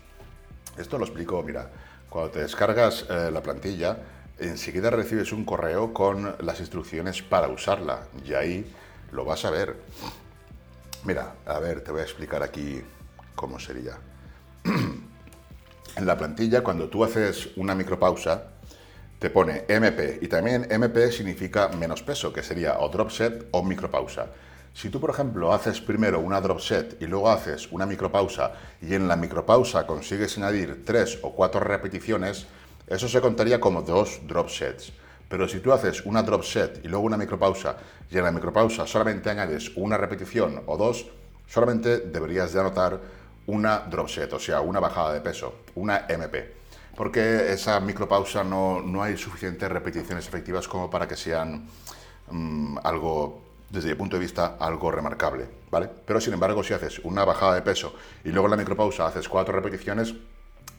[0.78, 1.70] Esto lo explico, mira,
[2.10, 3.97] cuando te descargas eh, la plantilla,
[4.39, 8.74] enseguida recibes un correo con las instrucciones para usarla y ahí
[9.12, 9.76] lo vas a ver.
[11.03, 12.82] Mira, a ver, te voy a explicar aquí
[13.36, 13.97] cómo sería.
[14.64, 18.51] en la plantilla, cuando tú haces una micropausa,
[19.20, 23.62] te pone MP y también MP significa menos peso, que sería o drop set o
[23.62, 24.28] micropausa.
[24.78, 28.93] Si tú, por ejemplo, haces primero una drop set y luego haces una micropausa y
[28.93, 32.45] en la micropausa consigues añadir tres o cuatro repeticiones,
[32.86, 34.93] eso se contaría como dos drop sets.
[35.28, 37.75] Pero si tú haces una drop set y luego una micropausa
[38.11, 41.07] y en la micropausa solamente añades una repetición o dos,
[41.47, 43.01] solamente deberías de anotar
[43.47, 46.53] una drop set, o sea, una bajada de peso, una MP.
[46.95, 51.67] Porque esa micropausa no, no hay suficientes repeticiones efectivas como para que sean
[52.30, 55.89] mm, algo desde mi punto de vista, algo remarcable, ¿vale?
[56.05, 57.93] Pero sin embargo, si haces una bajada de peso
[58.24, 60.15] y luego en la micropausa haces cuatro repeticiones,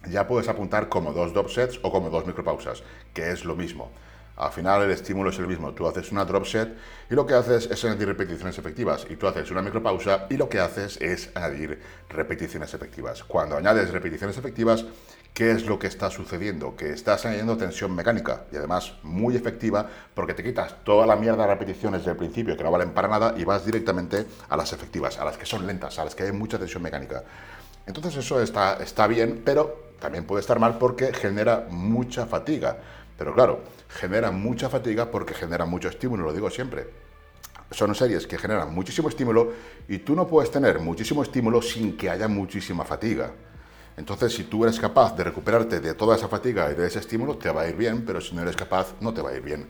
[0.08, 2.82] ya puedes apuntar como dos drop sets o como dos micropausas,
[3.12, 3.90] que es lo mismo.
[4.38, 5.72] Al final el estímulo es el mismo.
[5.72, 6.76] Tú haces una drop set
[7.10, 9.04] y lo que haces es añadir repeticiones efectivas.
[9.10, 13.24] Y tú haces una micropausa y lo que haces es añadir repeticiones efectivas.
[13.24, 14.84] Cuando añades repeticiones efectivas,
[15.38, 16.74] ¿qué es lo que está sucediendo?
[16.74, 21.46] Que estás añadiendo tensión mecánica y además muy efectiva porque te quitas toda la mierda
[21.46, 25.16] de repeticiones del principio que no valen para nada y vas directamente a las efectivas,
[25.16, 27.22] a las que son lentas, a las que hay mucha tensión mecánica.
[27.86, 32.76] Entonces eso está, está bien, pero también puede estar mal porque genera mucha fatiga.
[33.16, 36.88] Pero claro, genera mucha fatiga porque genera mucho estímulo, lo digo siempre.
[37.70, 39.52] Son series que generan muchísimo estímulo
[39.86, 43.30] y tú no puedes tener muchísimo estímulo sin que haya muchísima fatiga.
[43.98, 47.36] Entonces, si tú eres capaz de recuperarte de toda esa fatiga y de ese estímulo,
[47.36, 49.42] te va a ir bien, pero si no eres capaz, no te va a ir
[49.42, 49.66] bien.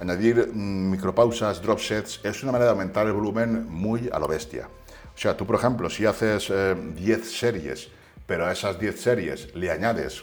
[0.00, 4.26] Añadir mm, micropausas, drop sets, es una manera de aumentar el volumen muy a lo
[4.26, 4.66] bestia.
[5.14, 7.88] O sea, tú, por ejemplo, si haces 10 eh, series,
[8.26, 10.22] pero a esas 10 series le añades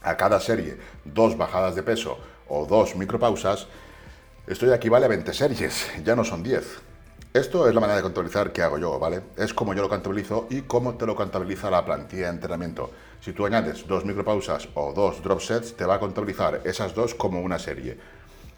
[0.00, 2.16] a cada serie dos bajadas de peso
[2.48, 3.66] o dos micropausas,
[4.46, 6.91] esto ya equivale a 20 series, ya no son 10.
[7.34, 9.22] Esto es la manera de contabilizar que hago yo, ¿vale?
[9.38, 12.90] Es como yo lo contabilizo y cómo te lo contabiliza la plantilla de entrenamiento.
[13.22, 17.14] Si tú añades dos micropausas o dos drop sets, te va a contabilizar esas dos
[17.14, 17.96] como una serie.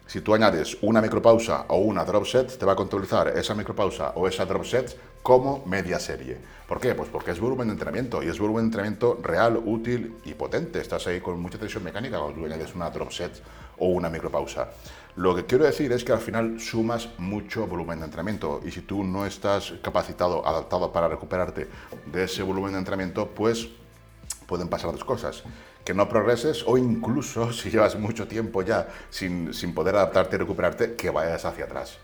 [0.08, 4.10] Si tú añades una micropausa o una drop set, te va a contabilizar esa micropausa
[4.16, 6.36] o esa drop set como media serie.
[6.66, 6.96] ¿Por qué?
[6.96, 10.80] Pues porque es volumen de entrenamiento y es volumen de entrenamiento real, útil y potente.
[10.80, 13.40] Estás ahí con mucha tensión mecánica cuando tú añades una drop set
[13.78, 14.68] o una micropausa.
[15.16, 18.80] Lo que quiero decir es que al final sumas mucho volumen de entrenamiento y si
[18.80, 21.68] tú no estás capacitado, adaptado para recuperarte
[22.06, 23.68] de ese volumen de entrenamiento, pues
[24.48, 25.44] pueden pasar dos cosas
[25.84, 30.38] que no progreses o incluso si llevas mucho tiempo ya sin, sin poder adaptarte y
[30.40, 31.98] recuperarte, que vayas hacia atrás.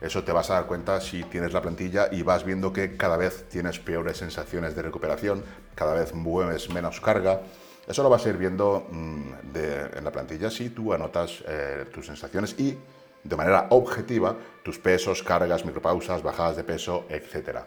[0.00, 3.16] Eso te vas a dar cuenta si tienes la plantilla y vas viendo que cada
[3.16, 5.42] vez tienes peores sensaciones de recuperación,
[5.74, 7.40] cada vez mueves menos carga.
[7.86, 12.06] Eso lo vas a ir viendo mm, en la plantilla si tú anotas eh, tus
[12.06, 12.76] sensaciones y
[13.22, 17.60] de manera objetiva tus pesos, cargas, micropausas, bajadas de peso, etc.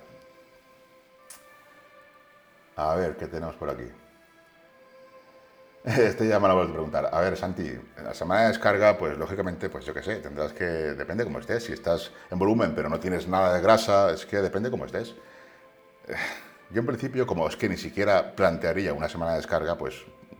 [2.75, 3.89] A ver, ¿qué tenemos por aquí?
[5.83, 7.09] Este ya me lo vuelvo a preguntar.
[7.11, 7.71] A ver, Santi,
[8.03, 11.63] la semana de descarga, pues lógicamente, pues yo qué sé, tendrás que, depende cómo estés.
[11.63, 15.15] Si estás en volumen pero no tienes nada de grasa, es que depende cómo estés.
[16.71, 19.95] Yo en principio, como es que ni siquiera plantearía una semana de descarga, pues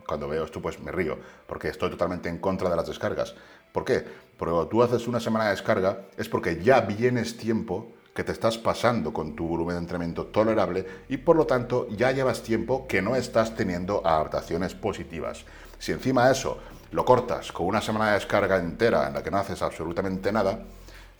[0.06, 3.34] cuando veo esto, pues me río, porque estoy totalmente en contra de las descargas.
[3.72, 4.04] ¿Por qué?
[4.36, 8.32] Porque cuando tú haces una semana de descarga es porque ya vienes tiempo que te
[8.32, 12.86] estás pasando con tu volumen de entrenamiento tolerable y por lo tanto ya llevas tiempo
[12.86, 15.44] que no estás teniendo adaptaciones positivas.
[15.78, 16.58] Si encima de eso
[16.92, 20.60] lo cortas con una semana de descarga entera en la que no haces absolutamente nada,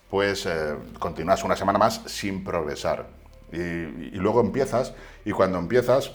[0.09, 3.20] pues eh, continúas una semana más sin progresar.
[3.51, 4.93] Y luego empiezas
[5.25, 6.11] y cuando empiezas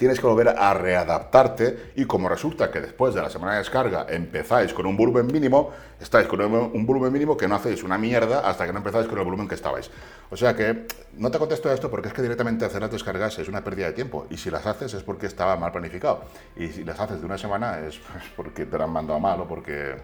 [0.00, 4.06] tienes que volver a readaptarte y como resulta que después de la semana de descarga
[4.08, 8.40] empezáis con un volumen mínimo, estáis con un volumen mínimo que no hacéis una mierda
[8.40, 9.90] hasta que no empezáis con el volumen que estabais.
[10.30, 10.86] O sea que
[11.18, 13.92] no te contesto esto porque es que directamente hacer las descargas es una pérdida de
[13.92, 16.22] tiempo y si las haces es porque estaba mal planificado
[16.56, 19.40] y si las haces de una semana es pues, porque te la han mandado mal
[19.40, 19.96] o porque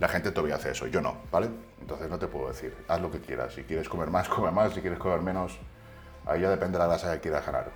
[0.00, 1.48] la gente todavía hace eso, yo no, ¿vale?
[1.80, 4.74] Entonces no te puedo decir, haz lo que quieras, si quieres comer más, come más,
[4.74, 5.58] si quieres comer menos,
[6.26, 7.70] ahí ya depende de la grasa que quieras ganar.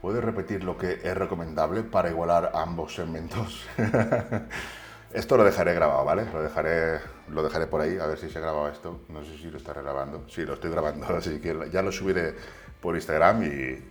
[0.00, 3.66] ¿Puedes repetir lo que es recomendable para igualar ambos segmentos?
[5.12, 6.26] esto lo dejaré grabado, ¿vale?
[6.32, 9.00] Lo dejaré, lo dejaré por ahí, a ver si se graba esto.
[9.08, 10.24] No sé si lo está grabando.
[10.28, 12.34] Sí, lo estoy grabando, así que ya lo subiré
[12.80, 13.42] por Instagram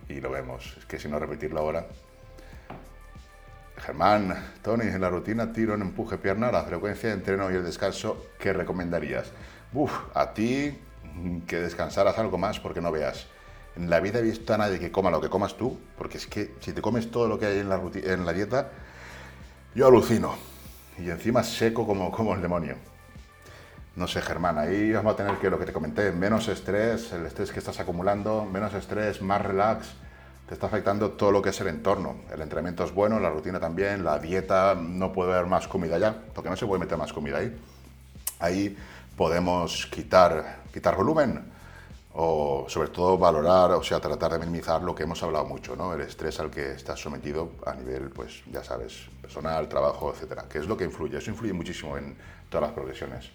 [0.08, 0.76] y, lo vemos.
[0.78, 1.86] Es que si no repetirlo ahora.
[3.78, 7.64] Germán, Tony, en la rutina tiro en empuje pierna, la frecuencia de entreno y el
[7.64, 9.30] descanso, ¿qué recomendarías?
[9.74, 10.78] Uf, a ti
[11.46, 13.26] que descansaras algo más porque no veas
[13.76, 16.26] en la vida he visto a nadie que coma lo que comas tú, porque es
[16.26, 18.70] que si te comes todo lo que hay en la, en la dieta,
[19.74, 20.34] yo alucino.
[20.98, 22.76] Y encima seco como, como el demonio.
[23.96, 27.26] no sé, Germán, ahí vamos a tener que lo que te comenté, menos estrés, el
[27.26, 29.88] estrés que estás acumulando, menos estrés, más relax,
[30.48, 32.16] te está afectando todo lo que es el entorno.
[32.32, 36.16] El entrenamiento es bueno, la rutina también, la dieta, no puede haber más comida ya,
[36.34, 37.54] porque no se puede meter más comida ahí.
[38.38, 38.76] Ahí
[39.16, 41.42] podemos quitar, quitar volumen
[42.12, 45.94] o sobre todo valorar, o sea, tratar de minimizar lo que hemos hablado mucho, ¿no?
[45.94, 50.58] El estrés al que estás sometido a nivel, pues ya sabes, personal, trabajo, etcétera, que
[50.58, 51.16] es lo que influye.
[51.16, 52.14] Eso influye muchísimo en
[52.50, 53.30] todas las progresiones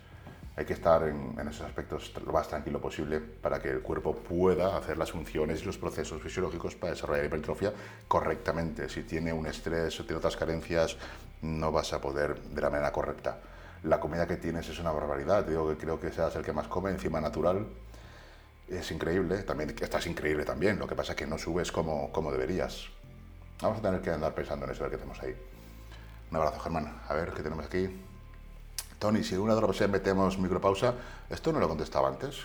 [0.56, 4.78] hay que estar en, esos aspectos lo más tranquilo posible para que el cuerpo pueda
[4.78, 7.74] hacer las funciones y los procesos fisiológicos para desarrollar hipertrofia
[8.08, 8.90] correctamente.
[8.90, 10.98] Si tiene un estrés o tiene otras carencias,
[11.42, 13.40] no vas a poder de la manera correcta.
[13.84, 16.68] La comida que tienes es una barbaridad, digo que creo que seas el que más
[16.68, 17.66] come, encima natural.
[18.70, 22.32] Es increíble, también estás increíble también, lo que pasa es que no subes como, como
[22.32, 22.88] deberías.
[23.62, 25.36] Vamos a tener que andar pensando en eso, a ver qué tenemos ahí.
[26.32, 27.02] Un abrazo, Germán.
[27.10, 27.90] A ver qué tenemos aquí.
[28.98, 30.94] Tony, si una de las metemos micropausa,
[31.30, 32.38] esto no lo contestaba antes.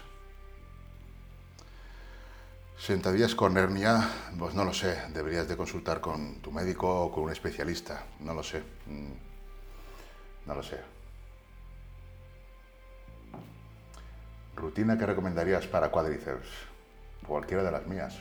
[2.78, 4.09] Sentadillas con hernia,
[4.39, 8.34] pues no lo sé, deberías de consultar con tu médico o con un especialista, no
[8.34, 8.61] lo sé.
[8.87, 10.96] Mm, no lo sé.
[14.57, 16.49] Rutina que recomendarías para cuádriceps,
[17.27, 18.19] cualquiera de las mías.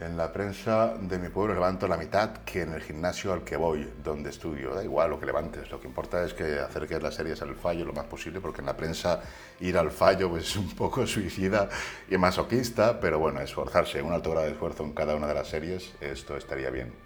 [0.00, 3.56] En la prensa de mi pueblo levanto la mitad que en el gimnasio al que
[3.56, 4.74] voy, donde estudio.
[4.74, 7.86] Da igual lo que levantes, lo que importa es que acerques las series al fallo
[7.86, 9.22] lo más posible, porque en la prensa
[9.60, 11.70] ir al fallo pues, es un poco suicida
[12.10, 15.48] y masoquista, pero bueno, esforzarse, un alto grado de esfuerzo en cada una de las
[15.48, 17.03] series, esto estaría bien.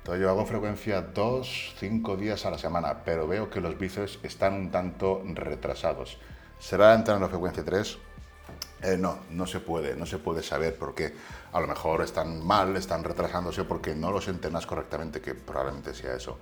[0.00, 4.18] Entonces yo hago frecuencia dos, cinco días a la semana, pero veo que los bíceps
[4.22, 6.18] están un tanto retrasados.
[6.58, 7.98] ¿Será entrar en frecuencia 3?
[8.82, 11.14] Eh, no, no se puede, no se puede saber por qué.
[11.52, 16.14] A lo mejor están mal, están retrasándose porque no los entrenas correctamente, que probablemente sea
[16.14, 16.38] eso.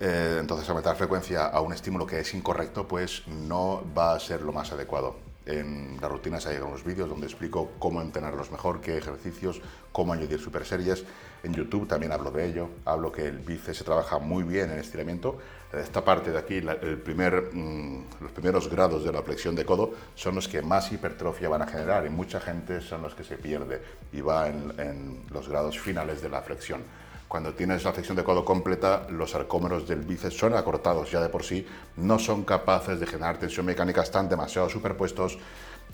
[0.00, 4.40] Eh, entonces, aumentar frecuencia a un estímulo que es incorrecto, pues no va a ser
[4.40, 5.16] lo más adecuado.
[5.44, 9.60] En las rutinas hay algunos vídeos donde explico cómo entrenarlos mejor, qué ejercicios,
[9.92, 11.04] cómo añadir super series.
[11.42, 14.78] En YouTube también hablo de ello, hablo que el bíceps se trabaja muy bien en
[14.78, 15.38] estiramiento.
[15.72, 20.46] Esta parte de aquí, mm, los primeros grados de la flexión de codo son los
[20.46, 23.82] que más hipertrofia van a generar y mucha gente son los que se pierde
[24.12, 26.82] y va en, en los grados finales de la flexión.
[27.26, 31.30] Cuando tienes la flexión de codo completa, los arcómeros del bíceps son acortados ya de
[31.30, 31.66] por sí,
[31.96, 35.38] no son capaces de generar tensión mecánica, están demasiado superpuestos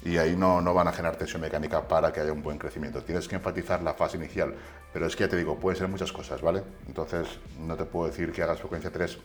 [0.05, 3.03] y ahí no, no van a generar tensión mecánica para que haya un buen crecimiento.
[3.03, 4.55] Tienes que enfatizar la fase inicial,
[4.93, 6.63] pero es que ya te digo, puede ser muchas cosas, ¿vale?
[6.87, 7.27] Entonces
[7.59, 9.19] no te puedo decir que hagas frecuencia 3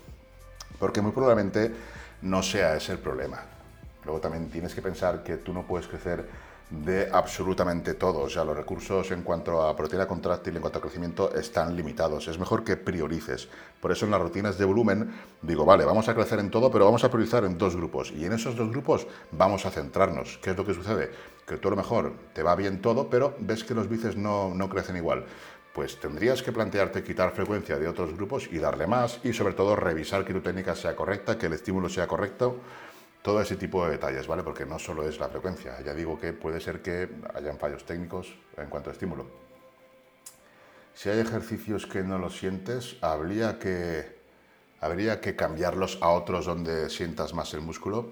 [0.80, 1.72] porque muy probablemente
[2.24, 3.42] no sea ese el problema.
[4.04, 6.28] Luego también tienes que pensar que tú no puedes crecer
[6.82, 8.22] de absolutamente todo.
[8.22, 12.28] O sea, los recursos en cuanto a proteína contráctil, en cuanto a crecimiento, están limitados.
[12.28, 13.48] Es mejor que priorices.
[13.80, 16.86] Por eso en las rutinas de volumen digo, vale, vamos a crecer en todo, pero
[16.86, 18.12] vamos a priorizar en dos grupos.
[18.12, 20.40] Y en esos dos grupos vamos a centrarnos.
[20.42, 21.12] ¿Qué es lo que sucede?
[21.46, 24.54] Que tú a lo mejor te va bien todo, pero ves que los bíceps no,
[24.54, 25.26] no crecen igual
[25.74, 29.76] pues tendrías que plantearte quitar frecuencia de otros grupos y darle más y sobre todo
[29.76, 32.60] revisar que tu técnica sea correcta, que el estímulo sea correcto
[33.24, 34.44] todo ese tipo de detalles, ¿vale?
[34.44, 38.36] Porque no solo es la frecuencia, ya digo que puede ser que hayan fallos técnicos
[38.58, 39.26] en cuanto a estímulo.
[40.94, 44.20] Si hay ejercicios que no los sientes, habría que,
[44.82, 48.12] habría que cambiarlos a otros donde sientas más el músculo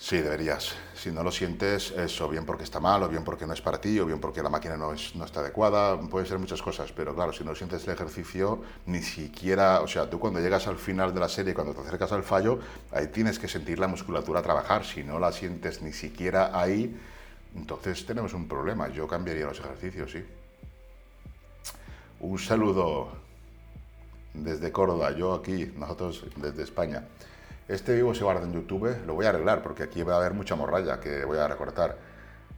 [0.00, 0.76] Sí, deberías.
[0.94, 3.80] Si no lo sientes, eso, bien porque está mal, o bien porque no es para
[3.80, 6.92] ti, o bien porque la máquina no, es, no está adecuada, puede ser muchas cosas,
[6.92, 10.76] pero claro, si no sientes el ejercicio, ni siquiera, o sea, tú cuando llegas al
[10.76, 12.60] final de la serie, cuando te acercas al fallo,
[12.92, 16.96] ahí tienes que sentir la musculatura trabajar, si no la sientes ni siquiera ahí,
[17.56, 20.24] entonces tenemos un problema, yo cambiaría los ejercicios, sí.
[22.20, 23.08] Un saludo
[24.32, 27.02] desde Córdoba, yo aquí, nosotros desde España.
[27.68, 30.32] Este vivo se guarda en YouTube, lo voy a arreglar porque aquí va a haber
[30.32, 31.98] mucha morralla que voy a recortar.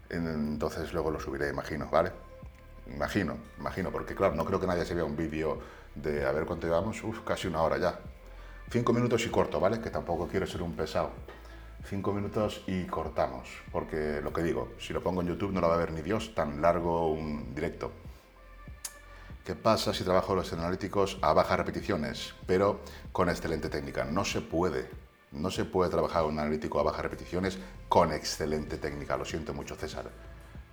[0.08, 2.12] Entonces luego lo subiré, imagino, ¿vale?
[2.86, 5.58] Imagino, imagino, porque claro, no creo que nadie se vea un vídeo
[5.96, 7.98] de a ver cuánto llevamos, uf, casi una hora ya.
[8.70, 9.80] Cinco minutos y corto, ¿vale?
[9.80, 11.10] Que tampoco quiero ser un pesado.
[11.86, 15.68] Cinco minutos y cortamos, porque lo que digo, si lo pongo en YouTube no lo
[15.68, 17.90] va a ver ni Dios, tan largo un directo.
[19.44, 22.78] ¿Qué pasa si trabajo los analíticos a bajas repeticiones, pero
[23.10, 24.04] con excelente técnica?
[24.04, 24.99] No se puede.
[25.32, 27.58] No se puede trabajar un analítico a bajas repeticiones
[27.88, 29.16] con excelente técnica.
[29.16, 30.10] Lo siento mucho, César.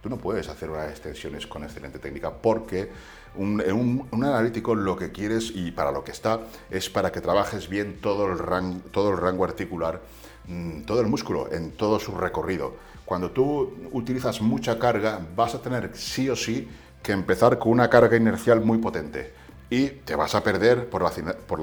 [0.02, 2.90] Tú no puedes hacer unas extensiones con excelente técnica porque
[3.36, 8.00] un, analítico lo que quieres y para lo que está es para que trabajes bien
[8.02, 10.02] todo el, todo el rango articular,
[10.48, 12.76] mm, todo el músculo en todo su recorrido.
[13.06, 16.68] Cuando tú utilizas mucha carga vas a tener sí o sí
[17.04, 19.34] que empezar con una carga inercial muy potente.
[19.70, 21.10] Y te vas a perder por la,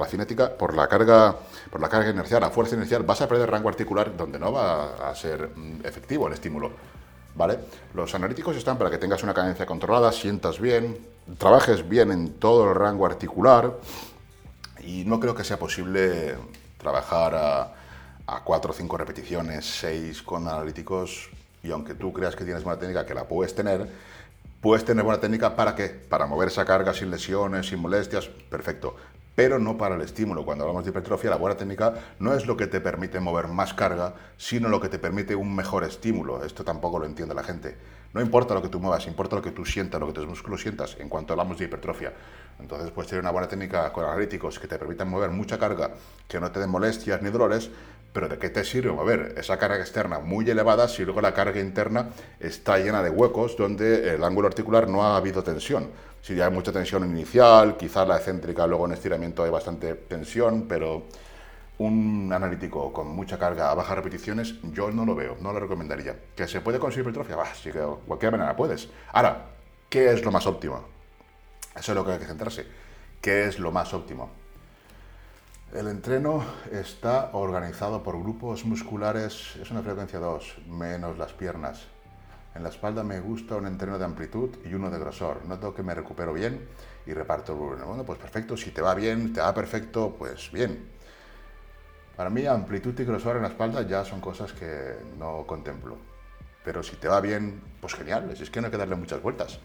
[0.07, 1.35] cinética, por la carga,
[1.71, 5.09] por la carga inercial, la fuerza inercial, vas a perder rango articular donde no va
[5.09, 6.71] a ser mm, efectivo el estímulo.
[7.35, 7.59] ¿Vale?
[7.93, 10.97] Los analíticos están para que tengas una cadencia controlada, sientas bien,
[11.37, 13.73] trabajes bien en todo el rango articular
[14.81, 16.37] y no creo que sea posible
[16.77, 17.73] trabajar a,
[18.27, 21.29] a 4 o 5 repeticiones, 6 con analíticos
[21.61, 23.89] y aunque tú creas que tienes una técnica que la puedes tener,
[24.65, 25.89] Puedes tener buena técnica para qué?
[25.89, 28.95] Para mover esa carga sin lesiones, sin molestias, perfecto.
[29.35, 30.43] Pero no para el estímulo.
[30.43, 33.75] Cuando hablamos de hipertrofia, la buena técnica no es lo que te permite mover más
[33.75, 36.43] carga, sino lo que te permite un mejor estímulo.
[36.43, 37.77] Esto tampoco lo entiende la gente.
[38.15, 40.61] No importa lo que tú muevas, importa lo que tú sientas, lo que tus músculos
[40.61, 42.13] sientas, en cuanto hablamos de hipertrofia.
[42.61, 45.91] Entonces puedes tener una buena técnica con analíticos que te permitan mover mucha carga,
[46.25, 47.69] que no te den molestias ni dolores,
[48.13, 51.59] pero ¿de qué te sirve mover esa carga externa muy elevada si luego la carga
[51.59, 52.07] interna
[52.39, 55.89] está llena de huecos donde el ángulo articular no ha habido tensión?
[56.21, 61.03] Si hay mucha tensión inicial, quizás la excéntrica luego en estiramiento hay bastante tensión, pero
[61.77, 66.15] un analítico con mucha carga a bajas repeticiones, yo no lo veo, no lo recomendaría.
[66.35, 67.35] ¿Que se puede conseguir hipertrofia?
[67.35, 68.89] Bah, sí que de cualquier manera puedes.
[69.11, 69.47] Ahora,
[69.89, 70.85] ¿qué es lo más óptimo?
[71.75, 72.65] Eso es lo que hay que centrarse.
[73.21, 74.29] ¿Qué es lo más óptimo?
[75.73, 81.87] El entreno está organizado por grupos musculares, es una frecuencia 2, menos las piernas.
[82.55, 85.43] En la espalda me gusta un entreno de amplitud y uno de grosor.
[85.45, 86.65] Noto que me recupero bien
[87.05, 87.85] y reparto el volumen.
[87.85, 90.94] Bueno, pues perfecto, si te va bien, te va perfecto, pues bien.
[92.15, 95.97] Para mí amplitud y grosor en la espalda ya son cosas que no contemplo.
[96.63, 99.59] Pero si te va bien, pues genial, es que no hay que darle muchas vueltas.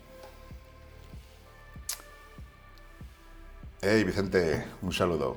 [3.80, 5.36] Hey Vicente, un saludo.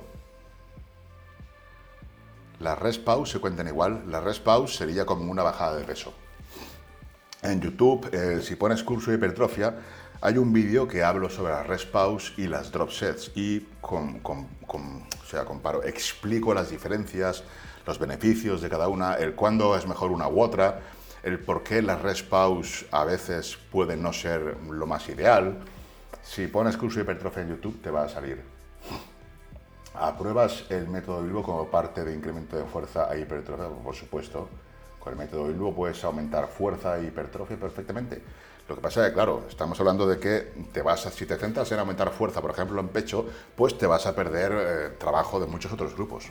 [2.60, 4.04] Las rest pause se cuentan igual.
[4.10, 6.12] La rest pause sería como una bajada de peso.
[7.42, 9.74] En YouTube, eh, si pones curso de hipertrofia,
[10.20, 14.20] hay un vídeo que hablo sobre las rest pause y las drop sets y con,
[14.22, 17.42] o sea, comparo, explico las diferencias,
[17.86, 20.80] los beneficios de cada una, el cuándo es mejor una u otra,
[21.22, 25.58] el por qué las rest pause a veces pueden no ser lo más ideal.
[26.22, 28.42] Si pones curso de hipertrofia en YouTube te va a salir.
[29.94, 33.68] ¿Apruebas el método Bilbo como parte de incremento de fuerza e hipertrofia?
[33.68, 34.48] Por supuesto.
[35.00, 38.22] Con el método Bilbo puedes aumentar fuerza e hipertrofia perfectamente.
[38.68, 41.70] Lo que pasa es que, claro, estamos hablando de que te vas si te centras
[41.72, 45.46] en aumentar fuerza, por ejemplo, en pecho, pues te vas a perder eh, trabajo de
[45.46, 46.30] muchos otros grupos,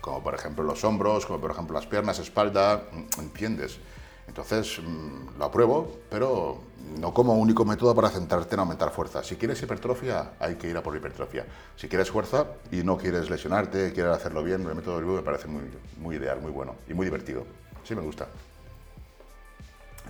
[0.00, 2.84] como por ejemplo los hombros, como por ejemplo las piernas, espalda,
[3.18, 3.78] ¿entiendes?
[4.26, 6.58] Entonces, mm, lo apruebo, pero
[6.98, 9.22] no como único método para centrarte en aumentar fuerza.
[9.22, 11.44] Si quieres hipertrofia, hay que ir a por hipertrofia.
[11.76, 15.48] Si quieres fuerza y no quieres lesionarte, quieres hacerlo bien, el método del me parece
[15.48, 15.62] muy,
[15.98, 17.44] muy ideal, muy bueno y muy divertido.
[17.84, 18.26] Sí me gusta.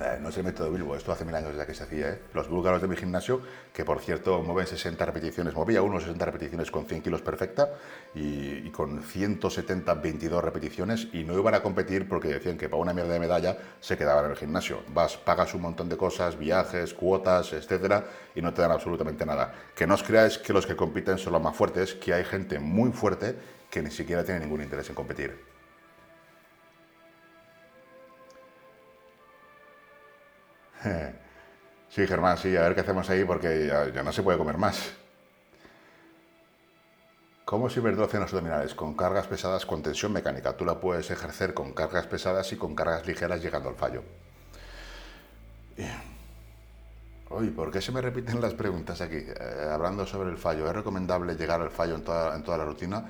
[0.01, 2.11] Eh, no es el método Bilbo, esto hace mil años ya que se hacía.
[2.11, 2.21] ¿eh?
[2.33, 3.41] Los búlgaros de mi gimnasio,
[3.73, 7.69] que por cierto mueven 60 repeticiones, movía unos 60 repeticiones con 100 kilos perfecta
[8.13, 12.93] y, con 170, 22 repeticiones y no iban a competir porque decían que para una
[12.93, 14.83] mierda de medalla se quedaban en el gimnasio.
[14.89, 19.55] Vas, pagas un montón de cosas, viajes, cuotas, etcétera, y no te dan absolutamente nada.
[19.77, 22.59] Que no os creáis que los que compiten son los más fuertes, que hay gente
[22.59, 23.37] muy fuerte
[23.71, 25.54] que ni siquiera tiene ningún interés en competir.
[31.95, 34.95] Sí, Germán, sí, a ver qué hacemos ahí porque ya, no se puede comer más.
[37.45, 38.75] ¿Cómo se hipertrofia en los abdominales?
[38.75, 40.57] Con cargas pesadas con tensión mecánica.
[40.57, 44.03] Tú la puedes ejercer con cargas pesadas y con cargas ligeras llegando al fallo.
[47.31, 49.19] Uy, ¿por qué se me repiten las preguntas aquí?
[49.19, 53.09] Eh, hablando sobre el fallo, ¿es recomendable llegar al fallo en toda, la rutina?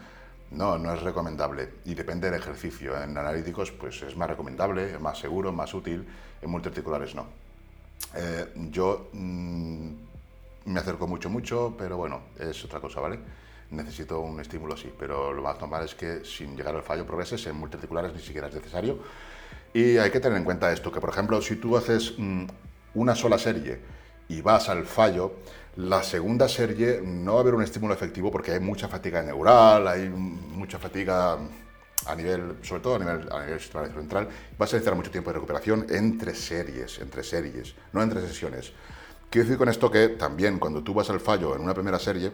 [0.50, 3.02] No, no es recomendable y depende del ejercicio.
[3.02, 6.06] En analíticos pues es más recomendable, más seguro, más útil,
[6.42, 7.43] en multiarticulares no.
[8.16, 9.88] Eh, yo mm,
[10.66, 13.18] me acerco mucho, mucho, pero bueno, es otra cosa, ¿vale?
[13.70, 17.44] Necesito un estímulo, sí, pero lo más normal es que sin llegar al fallo progreses
[17.46, 18.98] en multiarticulares ni siquiera es necesario.
[19.72, 22.44] Y hay que tener en cuenta esto, que por ejemplo, si tú haces mm,
[22.94, 23.80] una sola serie
[24.28, 25.32] y vas al fallo,
[25.76, 29.88] la segunda serie no va a haber un estímulo efectivo porque hay mucha fatiga neural,
[29.88, 31.36] hay mucha fatiga
[32.06, 34.28] a nivel, sobre todo a nivel, a nivel central,
[34.58, 38.72] vas a necesitar mucho tiempo de recuperación entre series, entre series, no entre sesiones.
[39.30, 42.32] Quiero decir con esto que también cuando tú vas al fallo en una primera serie,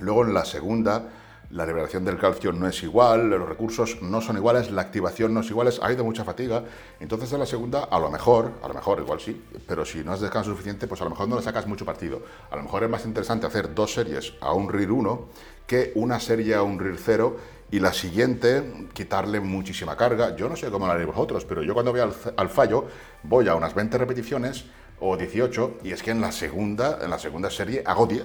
[0.00, 1.08] luego en la segunda
[1.50, 5.40] la liberación del calcio no es igual, los recursos no son iguales, la activación no
[5.40, 6.64] es igual, ha ido mucha fatiga.
[6.98, 10.12] Entonces en la segunda, a lo mejor, a lo mejor igual sí, pero si no
[10.12, 12.22] has descanso suficiente, pues a lo mejor no le sacas mucho partido.
[12.50, 15.28] A lo mejor es más interesante hacer dos series a un RIR 1
[15.66, 17.36] que una serie a un RIR 0
[17.70, 20.36] y la siguiente quitarle muchísima carga.
[20.36, 22.86] Yo no sé cómo lo haréis vosotros, pero yo cuando voy al, fallo
[23.22, 24.66] voy a unas 20 repeticiones
[25.00, 28.24] o 18 y es que en la segunda, en la segunda serie hago 10.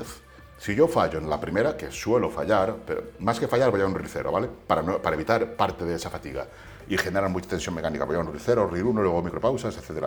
[0.57, 3.87] Si yo fallo en la primera, que suelo fallar, pero más que fallar voy a
[3.87, 4.47] un RIR 0, ¿vale?
[4.67, 6.47] Para, para evitar parte de esa fatiga
[6.87, 8.05] y generar mucha tensión mecánica.
[8.05, 10.05] Voy a un RIR 0, RIR 1, luego micropausas, etc.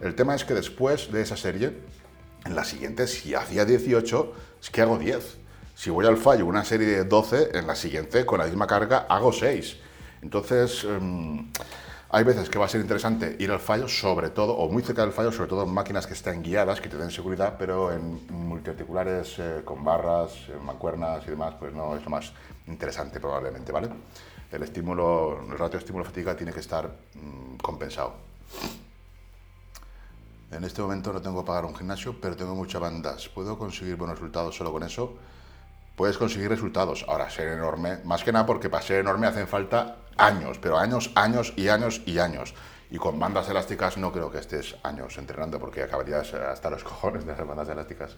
[0.00, 1.76] El tema es que después de esa serie,
[2.46, 5.41] en la siguiente, si hacía 18, es que hago 10.
[5.82, 8.98] Si voy al fallo una serie de 12, en la siguiente, con la misma carga,
[9.08, 9.78] hago 6.
[10.22, 11.50] Entonces, em,
[12.08, 15.02] hay veces que va a ser interesante ir al fallo, sobre todo, o muy cerca
[15.02, 18.24] del fallo, sobre todo en máquinas que estén guiadas, que te den seguridad, pero en
[18.30, 22.32] multiarticulares eh, con barras, mancuernas y demás, pues no es lo más
[22.68, 23.88] interesante probablemente, ¿vale?
[24.52, 28.14] El estímulo, el ratio estímulo-fatiga tiene que estar mm, compensado.
[30.52, 33.28] En este momento no tengo que pagar un gimnasio, pero tengo muchas bandas.
[33.28, 35.18] ¿Puedo conseguir buenos resultados solo con eso?
[35.96, 37.04] Puedes conseguir resultados.
[37.08, 41.10] Ahora, ser enorme, más que nada porque para ser enorme hacen falta años, pero años,
[41.14, 42.54] años y años y años.
[42.90, 47.26] Y con bandas elásticas no creo que estés años entrenando porque acabarías hasta los cojones
[47.26, 48.16] de las bandas elásticas.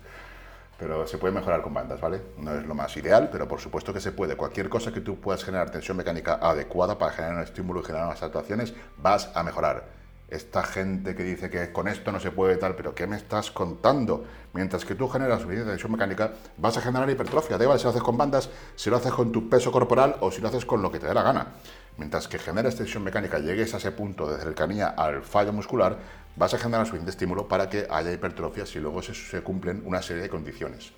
[0.78, 2.20] Pero se puede mejorar con bandas, ¿vale?
[2.36, 4.36] No es lo más ideal, pero por supuesto que se puede.
[4.36, 8.08] Cualquier cosa que tú puedas generar tensión mecánica adecuada para generar un estímulo y generar
[8.08, 9.93] unas actuaciones, vas a mejorar
[10.28, 13.50] esta gente que dice que con esto no se puede tal, pero ¿qué me estás
[13.50, 14.24] contando?
[14.52, 17.58] Mientras que tú generas suficiente tensión mecánica, vas a generar hipertrofia.
[17.58, 20.30] Da igual si lo haces con bandas, si lo haces con tu peso corporal o
[20.30, 21.48] si lo haces con lo que te dé la gana.
[21.96, 25.96] Mientras que generas tensión mecánica, llegues a ese punto de cercanía al fallo muscular,
[26.36, 30.02] vas a generar suficiente estímulo para que haya hipertrofia si luego se, se cumplen una
[30.02, 30.92] serie de condiciones.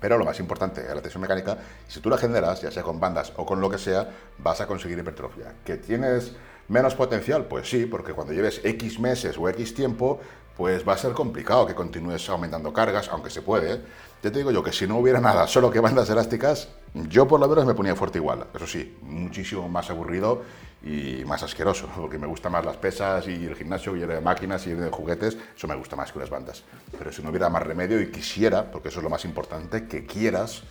[0.00, 1.56] Pero lo más importante es la tensión mecánica,
[1.88, 4.66] si tú la generas, ya sea con bandas o con lo que sea, vas a
[4.66, 5.54] conseguir hipertrofia.
[5.64, 6.34] Que tienes
[6.68, 10.20] menos potencial, pues sí, porque cuando lleves X meses o X tiempo,
[10.56, 13.80] pues va a ser complicado que continúes aumentando cargas, aunque se puede.
[14.22, 17.40] Ya te digo yo que si no hubiera nada, solo que bandas elásticas, yo por
[17.40, 18.46] lo menos me ponía fuerte igual.
[18.54, 20.42] Eso sí, muchísimo más aburrido
[20.82, 24.66] y más asqueroso, porque me gustan más las pesas y el gimnasio lleno de máquinas
[24.66, 26.62] y de juguetes, eso me gusta más que unas bandas.
[26.96, 30.06] Pero si no hubiera más remedio y quisiera, porque eso es lo más importante, que
[30.06, 30.62] quieras,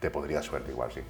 [0.00, 1.00] te podría suerte igual, sí.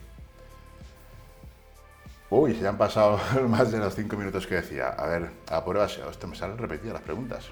[2.34, 4.88] Uy, se han pasado más de los cinco minutos que decía.
[4.88, 7.44] A ver, a pruebas, hostia, me salen repetidas las preguntas.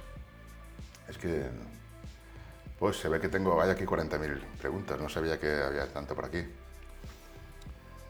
[1.07, 1.45] Es que,
[2.79, 6.25] pues se ve que tengo, hay aquí 40.000 preguntas, no sabía que había tanto por
[6.25, 6.43] aquí.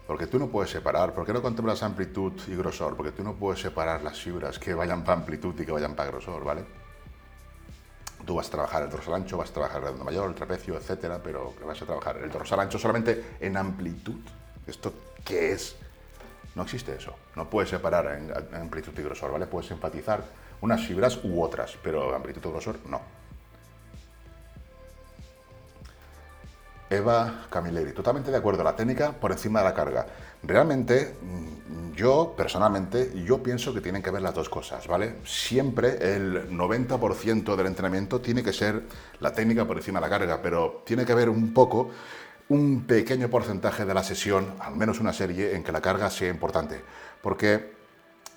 [0.06, 2.96] Porque tú no puedes separar, ¿por qué no contemplas amplitud y grosor?
[2.96, 6.12] Porque tú no puedes separar las fibras que vayan para amplitud y que vayan para
[6.12, 6.64] grosor, ¿vale?
[8.24, 10.76] Tú vas a trabajar el dorsal ancho, vas a trabajar el redondo mayor, el trapecio,
[10.76, 14.20] etcétera, pero vas a trabajar el dorsal ancho solamente en amplitud.
[14.68, 14.94] ¿Esto
[15.24, 15.74] qué es?
[16.61, 17.14] No existe eso.
[17.36, 19.46] No puedes separar en, amplitud y grosor, ¿vale?
[19.46, 20.22] Puedes enfatizar
[20.61, 23.00] unas fibras u otras, pero amplitud y grosor no.
[26.90, 30.06] Eva Camilleri, totalmente de acuerdo, la técnica por encima de la carga.
[30.42, 35.14] Realmente, mm, yo personalmente, yo pienso que tienen que ver las dos cosas, ¿vale?
[35.24, 38.82] Siempre el 90% del entrenamiento tiene que ser
[39.20, 41.90] la técnica por encima de la carga, pero tiene que ver un poco
[42.51, 46.28] un pequeño porcentaje de la sesión, al menos una serie, en que la carga sea
[46.28, 46.82] importante.
[47.22, 47.74] Porque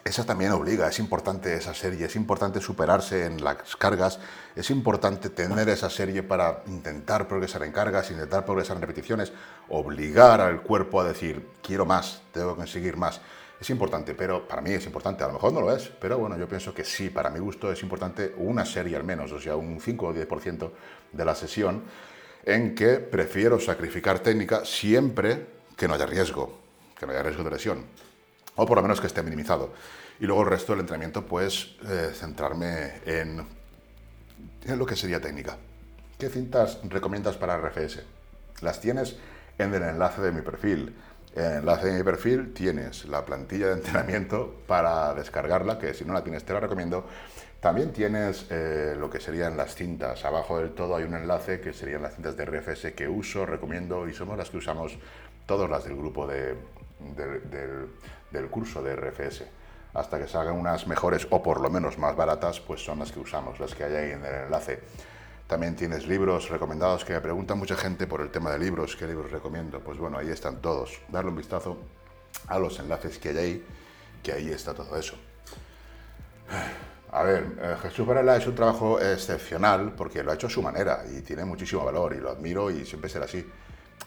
[0.03, 4.19] esa también obliga, es importante esa serie, es importante superarse en las cargas,
[4.55, 9.33] es importante tener esa serie para intentar progresar en cargas, intentar progresar en repeticiones,
[9.69, 13.19] obligar al cuerpo a decir, quiero más, tengo que conseguir más.
[13.59, 16.37] Es importante, pero para mí es importante, a lo mejor no lo es, pero bueno,
[16.37, 19.55] yo pienso que sí, para mi gusto es importante una serie al menos, o sea,
[19.55, 20.69] un 5 o 10%
[21.13, 21.81] de la sesión
[22.45, 26.59] en que prefiero sacrificar técnica siempre que no haya riesgo,
[26.97, 27.85] que no haya riesgo de lesión
[28.55, 29.73] o por lo menos que esté minimizado.
[30.19, 33.45] Y luego el resto del entrenamiento, pues eh, centrarme en,
[34.65, 35.57] en lo que sería técnica.
[36.17, 38.03] ¿Qué cintas recomiendas para RFS?
[38.61, 39.17] Las tienes
[39.57, 40.95] en el enlace de mi perfil.
[41.35, 46.05] En el enlace de mi perfil tienes la plantilla de entrenamiento para descargarla, que si
[46.05, 47.05] no la tienes te la recomiendo.
[47.63, 50.25] También tienes eh, lo que serían las cintas.
[50.25, 54.05] Abajo del todo hay un enlace que serían las cintas de RFS que uso, recomiendo
[54.05, 54.97] y somos las que usamos
[55.45, 56.57] todas las del grupo de,
[57.15, 57.87] del,
[58.31, 59.45] del curso de RFS.
[59.93, 63.21] Hasta que salgan unas mejores o por lo menos más baratas, pues son las que
[63.21, 64.81] usamos, las que hay ahí en el enlace.
[65.47, 68.97] También tienes libros recomendados que me pregunta mucha gente por el tema de libros.
[68.97, 69.79] ¿Qué libros recomiendo?
[69.79, 70.99] Pues bueno, ahí están todos.
[71.07, 71.77] Darle un vistazo
[72.45, 73.65] a los enlaces que hay ahí,
[74.21, 75.15] que ahí está todo eso.
[77.15, 80.63] A ver, eh, Jesús Varela es un trabajo excepcional porque lo ha hecho a su
[80.63, 83.45] manera y tiene muchísimo valor y lo admiro y siempre será así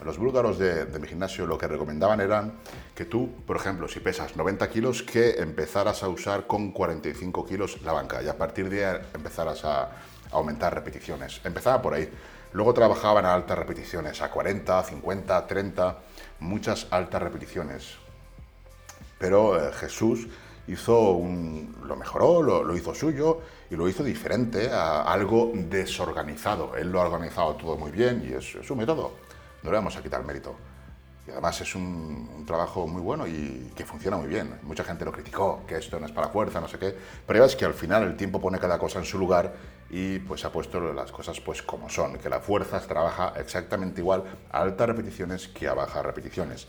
[0.03, 2.53] los búlgaros de, mi gimnasio lo que recomendaban eran
[2.93, 7.81] que tú, por ejemplo, si pesas 90 kilos, que empezaras a usar con 45 kilos
[7.81, 9.89] la banca y a partir de ahí empezaras a,
[10.31, 11.39] aumentar repeticiones.
[11.45, 12.11] Empezaba por ahí.
[12.51, 15.97] Luego trabajaban a altas repeticiones, a 40, 50, 30,
[16.41, 17.95] muchas altas repeticiones.
[19.17, 20.27] Pero eh, Jesús
[20.67, 26.75] hizo un, lo mejoró, lo, lo, hizo suyo y lo hizo diferente a algo desorganizado.
[26.75, 29.27] Él lo ha organizado todo muy bien y es su método
[29.63, 30.55] no le vamos a quitar mérito.
[31.27, 34.59] Y además es un, trabajo muy bueno y que funciona muy bien.
[34.63, 36.95] Mucha gente lo criticó, que esto no es para fuerza, no sé qué.
[37.25, 39.53] Pero ves que al final el tiempo pone cada cosa en su lugar
[39.89, 44.23] y pues ha puesto las cosas pues como son, que la fuerza trabaja exactamente igual
[44.49, 46.67] a altas repeticiones que a bajas repeticiones.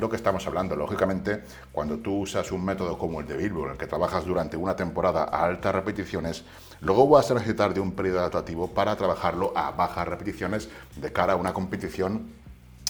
[0.00, 0.74] Lo que estamos hablando.
[0.76, 1.42] Lógicamente,
[1.72, 4.74] cuando tú usas un método como el de Bilbo, en el que trabajas durante una
[4.74, 6.42] temporada a altas repeticiones,
[6.80, 11.34] luego vas a necesitar de un periodo adaptativo para trabajarlo a bajas repeticiones de cara
[11.34, 12.32] a una competición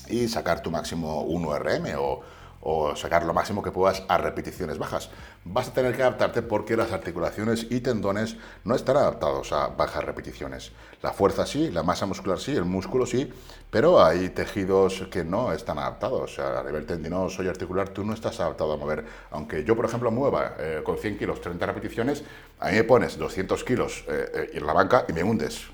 [0.09, 2.21] y sacar tu máximo 1RM o,
[2.63, 5.11] o sacar lo máximo que puedas a repeticiones bajas.
[5.45, 10.05] Vas a tener que adaptarte porque las articulaciones y tendones no están adaptados a bajas
[10.05, 10.73] repeticiones.
[11.03, 13.33] La fuerza sí, la masa muscular sí, el músculo sí,
[13.71, 16.39] pero hay tejidos que no están adaptados.
[16.39, 19.05] a nivel tendinoso y articular tú no estás adaptado a mover.
[19.31, 22.23] Aunque yo, por ejemplo, mueva eh, con 100 kilos 30 repeticiones,
[22.59, 25.71] a mí me pones 200 kilos eh, eh, en la banca y me hundes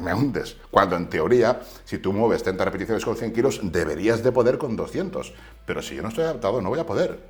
[0.00, 0.56] me hundes.
[0.70, 4.76] Cuando en teoría, si tú mueves 30 repeticiones con 100 kilos, deberías de poder con
[4.76, 5.32] 200.
[5.66, 7.20] Pero si yo no estoy adaptado, no voy a poder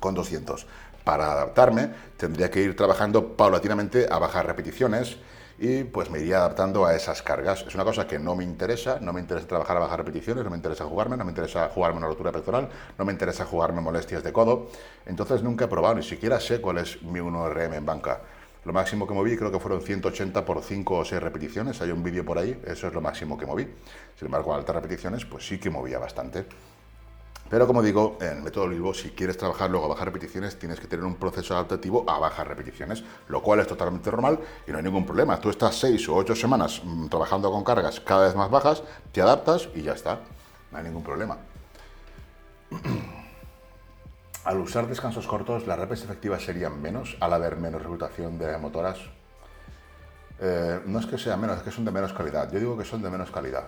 [0.00, 0.66] con 200.
[1.04, 5.18] Para adaptarme, tendría que ir trabajando paulatinamente a bajar repeticiones
[5.58, 7.64] y pues me iría adaptando a esas cargas.
[7.66, 10.50] Es una cosa que no me interesa, no me interesa trabajar a bajar repeticiones, no
[10.50, 14.22] me interesa jugarme, no me interesa jugarme una rotura pectoral, no me interesa jugarme molestias
[14.22, 14.68] de codo.
[15.06, 18.20] Entonces nunca he probado, ni siquiera sé cuál es mi 1RM en banca.
[18.66, 21.80] Lo máximo que moví creo que fueron 180 por 5 o 6 repeticiones.
[21.82, 23.62] Hay un vídeo por ahí, eso es lo máximo que moví.
[24.18, 26.46] Sin embargo, a altas repeticiones, pues sí que movía bastante.
[27.48, 30.80] Pero como digo, en el método Bilbo, si quieres trabajar luego a bajas repeticiones, tienes
[30.80, 34.78] que tener un proceso adaptativo a bajas repeticiones, lo cual es totalmente normal y no
[34.78, 35.38] hay ningún problema.
[35.38, 39.22] Tú estás 6 o 8 semanas mm, trabajando con cargas cada vez más bajas, te
[39.22, 40.22] adaptas y ya está.
[40.72, 41.38] No hay ningún problema.
[44.46, 48.96] Al usar descansos cortos, las repes efectivas serían menos al haber menos reclutación de motoras.
[50.38, 52.48] Eh, no es que sean menos, es que son de menos calidad.
[52.52, 53.64] Yo digo que son de menos calidad.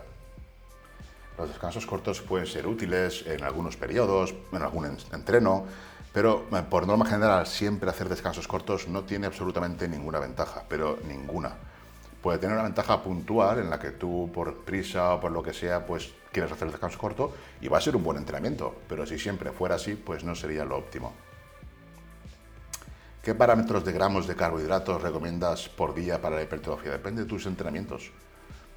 [1.37, 5.67] Los descansos cortos pueden ser útiles en algunos periodos, en algún entreno,
[6.13, 10.97] pero eh, por norma general siempre hacer descansos cortos no tiene absolutamente ninguna ventaja, pero
[11.09, 11.57] ninguna
[12.23, 15.53] puede tener una ventaja puntual en la que tú por prisa o por lo que
[15.53, 19.07] sea, pues quieres hacer el descanso corto y va a ser un buen entrenamiento, pero
[19.07, 21.13] si siempre fuera así, pues no sería lo óptimo.
[23.23, 26.93] ¿Qué parámetros de gramos de carbohidratos recomiendas por día para la hipertrofia?
[26.93, 28.11] Depende de tus entrenamientos.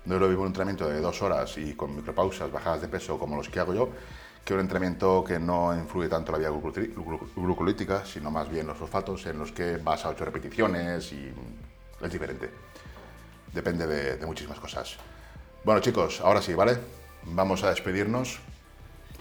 [0.05, 3.17] No es lo mismo un entrenamiento de dos horas y con micropausas, bajadas de peso
[3.17, 3.89] como los que hago yo,
[4.43, 9.25] que un entrenamiento que no influye tanto la vía glucolítica, sino más bien los fosfatos,
[9.27, 11.31] en los que vas a ocho repeticiones y
[12.01, 12.70] es diferente
[13.53, 14.97] depende de, muchísimas cosas.
[15.63, 16.77] Bueno chicos, ahora sí, ¿vale?
[17.23, 18.39] Vamos a despedirnos.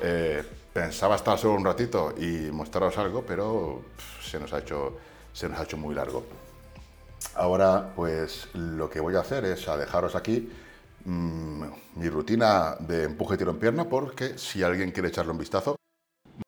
[0.02, 3.82] Eh, pensaba estar solo un ratito y mostraros algo, pero
[4.22, 4.98] se, nos ha hecho,
[5.32, 6.24] se nos ha hecho muy largo.
[7.34, 10.50] Ahora, pues lo que voy a hacer es a dejaros aquí
[11.04, 11.64] mm,
[11.96, 15.76] mi rutina de empuje tiro en pierna, porque si alguien quiere echarle un vistazo.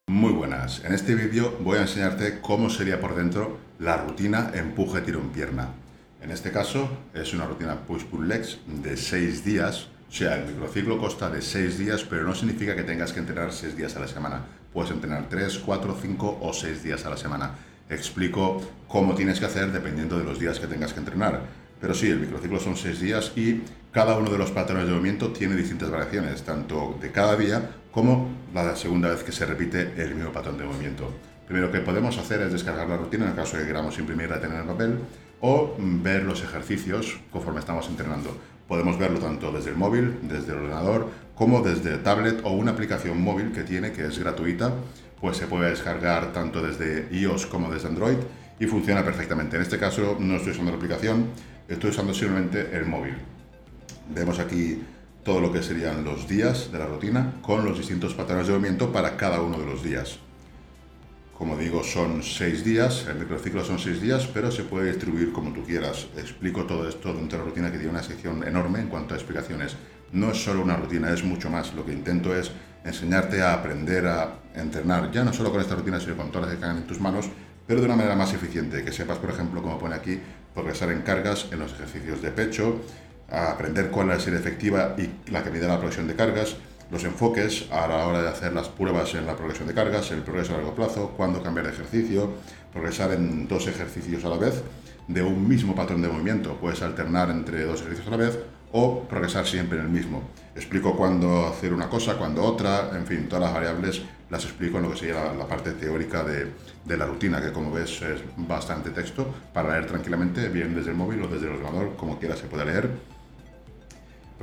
[0.07, 5.01] Muy buenas, en este vídeo voy a enseñarte cómo sería por dentro la rutina empuje
[5.01, 5.69] tiro en pierna.
[6.23, 9.87] En este caso es una rutina push-pull legs de 6 días.
[10.07, 13.51] O sea, el microciclo consta de 6 días, pero no significa que tengas que entrenar
[13.51, 14.39] 6 días a la semana.
[14.71, 17.51] Puedes entrenar 3, 4, 5 o 6 días a la semana.
[17.89, 21.41] Explico cómo tienes que hacer dependiendo de los días que tengas que entrenar.
[21.81, 23.61] Pero sí, el microciclo son 6 días y
[23.91, 28.29] cada uno de los patrones de movimiento tiene distintas variaciones, tanto de cada día como
[28.53, 31.13] la segunda vez que se repite el mismo patrón de movimiento.
[31.45, 34.37] Primero que podemos hacer es descargar la rutina en el caso de que queramos imprimirla
[34.37, 34.99] y tener en papel
[35.45, 38.37] o ver los ejercicios conforme estamos entrenando.
[38.65, 43.21] Podemos verlo tanto desde el móvil, desde el ordenador, como desde tablet o una aplicación
[43.21, 44.73] móvil que tiene, que es gratuita,
[45.19, 48.15] pues se puede descargar tanto desde iOS como desde Android
[48.57, 49.57] y funciona perfectamente.
[49.57, 51.25] En este caso no estoy usando la aplicación,
[51.67, 53.15] estoy usando simplemente el móvil.
[54.15, 54.81] Vemos aquí
[55.25, 58.93] todo lo que serían los días de la rutina con los distintos patrones de movimiento
[58.93, 60.19] para cada uno de los días.
[61.37, 65.51] Como digo, son seis días, el microciclo son seis días, pero se puede distribuir como
[65.51, 66.07] tú quieras.
[66.15, 69.17] Explico todo esto dentro de la rutina que tiene una sección enorme en cuanto a
[69.17, 69.75] explicaciones.
[70.11, 71.73] No es solo una rutina, es mucho más.
[71.73, 72.51] Lo que intento es
[72.85, 76.55] enseñarte a aprender a entrenar, ya no solo con esta rutina, sino con todas las
[76.55, 77.25] que caen en tus manos,
[77.65, 78.83] pero de una manera más eficiente.
[78.85, 80.19] Que sepas, por ejemplo, como pone aquí,
[80.53, 82.79] progresar en cargas en los ejercicios de pecho,
[83.27, 86.55] aprender cuál es la efectiva y la que mide la progresión de cargas,
[86.91, 90.21] los enfoques a la hora de hacer las pruebas en la progresión de cargas, el
[90.21, 92.29] progreso a largo plazo, cuándo cambiar de ejercicio,
[92.71, 94.63] progresar en dos ejercicios a la vez
[95.07, 96.57] de un mismo patrón de movimiento.
[96.59, 98.39] Puedes alternar entre dos ejercicios a la vez
[98.71, 100.23] o progresar siempre en el mismo.
[100.55, 104.83] Explico cuándo hacer una cosa, cuándo otra, en fin, todas las variables las explico en
[104.83, 106.47] lo que sería la, parte teórica de,
[106.83, 110.97] de, la rutina, que como ves es bastante texto para leer tranquilamente, bien desde el
[110.97, 112.89] móvil o desde el ordenador, como quiera se puede leer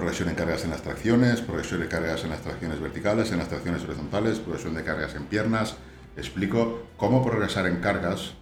[0.01, 3.48] progresión en cargas en las tracciones, progresión de cargas en las tracciones verticales, en las
[3.48, 5.77] tracciones horizontales, progresión de cargas en piernas.
[6.16, 8.32] Explico cómo progresar en cargas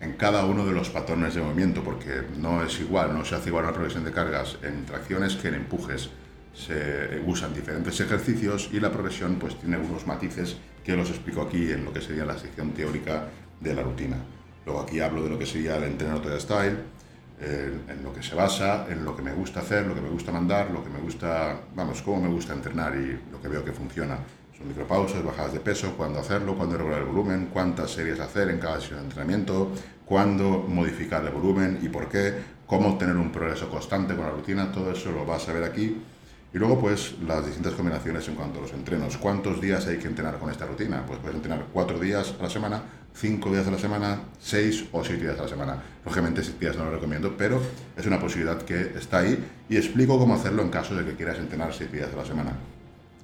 [0.00, 3.48] en cada uno de los patrones de movimiento, porque no es igual, no se hace
[3.48, 6.10] igual una progresión de cargas en tracciones que en empujes.
[6.52, 11.72] Se usan diferentes ejercicios y la progresión pues tiene unos matices que los explico aquí
[11.72, 13.28] en lo que sería la sección teórica
[13.58, 14.18] de la rutina.
[14.66, 16.76] Luego aquí hablo de lo que sería el entrenamiento de style,
[17.40, 20.32] en lo que se basa, en lo que me gusta hacer, lo que me gusta
[20.32, 23.72] mandar, lo que me gusta, vamos, cómo me gusta entrenar y lo que veo que
[23.72, 24.18] funciona.
[24.56, 28.58] Son micropausas, bajadas de peso, cuándo hacerlo, cuándo regular el volumen, cuántas series hacer en
[28.58, 29.70] cada sesión de entrenamiento,
[30.06, 32.32] cuándo modificar el volumen y por qué,
[32.66, 36.02] cómo obtener un progreso constante con la rutina, todo eso lo vas a ver aquí.
[36.54, 39.18] Y luego, pues, las distintas combinaciones en cuanto a los entrenos.
[39.18, 41.04] ¿Cuántos días hay que entrenar con esta rutina?
[41.06, 42.82] Pues puedes entrenar cuatro días a la semana,
[43.16, 45.82] cinco días a la semana, seis o siete días a la semana.
[46.04, 47.60] Lógicamente, siete días no lo recomiendo, pero
[47.96, 51.38] es una posibilidad que está ahí y explico cómo hacerlo en caso de que quieras
[51.38, 52.52] entrenar siete días a la semana.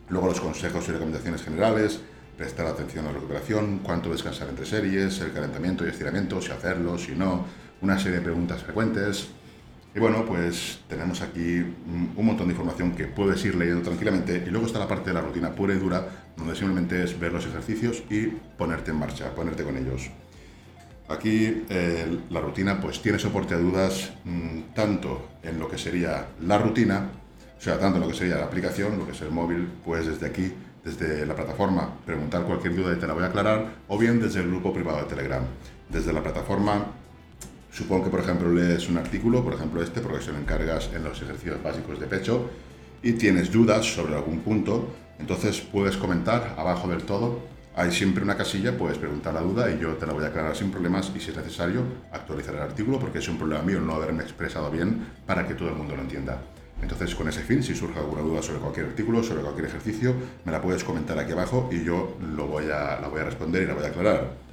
[0.08, 2.00] Luego los consejos y recomendaciones generales,
[2.36, 6.98] prestar atención a la recuperación, cuánto descansar entre series, el calentamiento y estiramiento, si hacerlo,
[6.98, 7.44] si no,
[7.82, 9.28] una serie de preguntas frecuentes.
[9.94, 11.58] Y bueno, pues tenemos aquí
[12.16, 15.14] un montón de información que puedes ir leyendo tranquilamente y luego está la parte de
[15.14, 19.34] la rutina pura y dura, donde simplemente es ver los ejercicios y ponerte en marcha,
[19.34, 20.10] ponerte con ellos.
[21.08, 26.28] Aquí eh, la rutina pues tiene soporte a dudas mm, tanto en lo que sería
[26.40, 27.10] la rutina,
[27.58, 30.06] o sea, tanto en lo que sería la aplicación, lo que es el móvil, pues
[30.06, 33.98] desde aquí, desde la plataforma, preguntar cualquier duda y te la voy a aclarar, o
[33.98, 35.42] bien desde el grupo privado de Telegram.
[35.90, 36.86] Desde la plataforma
[37.72, 41.02] Supongo que, por ejemplo, lees un artículo, por ejemplo este, porque se lo encargas en
[41.04, 42.50] los ejercicios básicos de pecho,
[43.02, 47.40] y tienes dudas sobre algún punto, entonces puedes comentar abajo del todo.
[47.74, 50.54] Hay siempre una casilla, puedes preguntar la duda y yo te la voy a aclarar
[50.54, 51.82] sin problemas y si es necesario
[52.12, 55.70] actualizar el artículo porque es un problema mío no haberme expresado bien para que todo
[55.70, 56.42] el mundo lo entienda.
[56.82, 60.52] Entonces, con ese fin, si surge alguna duda sobre cualquier artículo, sobre cualquier ejercicio, me
[60.52, 63.66] la puedes comentar aquí abajo y yo lo voy a, la voy a responder y
[63.66, 64.51] la voy a aclarar.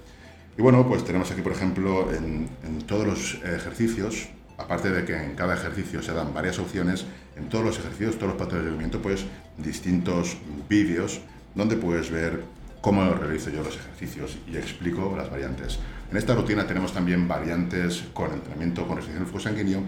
[0.60, 2.50] Y bueno, pues tenemos aquí, por ejemplo, en,
[2.86, 4.28] todos los ejercicios,
[4.58, 7.06] aparte de que en cada ejercicio se dan varias opciones,
[7.38, 9.24] en todos los ejercicios, todos los patrones de movimiento, pues
[9.58, 10.36] distintos
[10.68, 11.22] vídeos
[11.56, 12.44] donde puedes ver
[12.82, 15.80] cómo realizo yo los ejercicios y explico las variantes.
[16.12, 19.82] En esta rutina tenemos también variantes con entrenamiento con restricción del flujo sanguíneo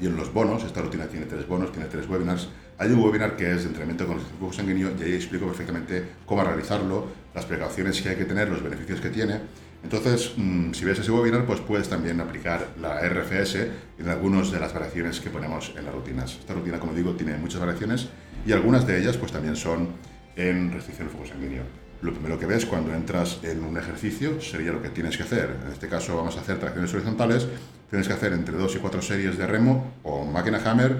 [0.00, 2.48] y en los bonos, esta rutina tiene tres bonos, tiene tres webinars.
[2.78, 5.44] Hay un webinar que es de entrenamiento con restricción del flujo sanguíneo y ahí explico
[5.44, 9.40] perfectamente cómo realizarlo, las precauciones que hay que tener, los beneficios que tiene
[9.82, 13.68] entonces, mm, si ves ese webinar, pues puedes también aplicar la RFS
[13.98, 16.36] en algunas de las variaciones que ponemos en las rutinas.
[16.38, 18.08] Esta rutina, como digo, tiene muchas variaciones
[18.46, 19.88] y algunas de ellas pues también son
[20.36, 21.62] en restricción del flujo sanguíneo.
[22.00, 25.56] Lo primero que ves cuando entras en un ejercicio sería lo que tienes que hacer.
[25.64, 27.46] En este caso vamos a hacer tracciones horizontales.
[27.90, 30.96] Tienes que hacer entre dos y cuatro series de remo o máquina hammer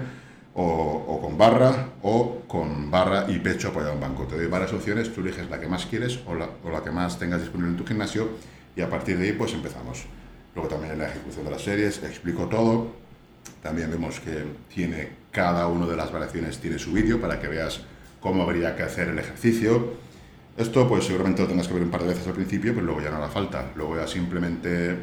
[0.53, 4.27] o, con barra o con barra y pecho apoyado en banco.
[4.27, 6.91] Te doy varias opciones, tú eliges la que más quieres o la, o la que
[6.91, 8.29] más tengas disponible en tu gimnasio
[8.75, 10.05] y a partir de ahí pues empezamos.
[10.55, 12.93] Luego también en la ejecución de las series explico todo.
[13.61, 14.43] También vemos que
[14.73, 17.81] tiene cada una de las variaciones tiene su vídeo para que veas
[18.19, 19.93] cómo habría que hacer el ejercicio.
[20.57, 23.01] Esto pues seguramente lo tengas que ver un par de veces al principio, pero luego
[23.01, 23.71] ya no hará falta.
[23.75, 24.95] Luego ya simplemente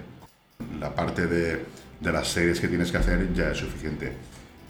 [0.79, 1.65] la parte de,
[2.01, 4.13] de las series que tienes que hacer ya es suficiente.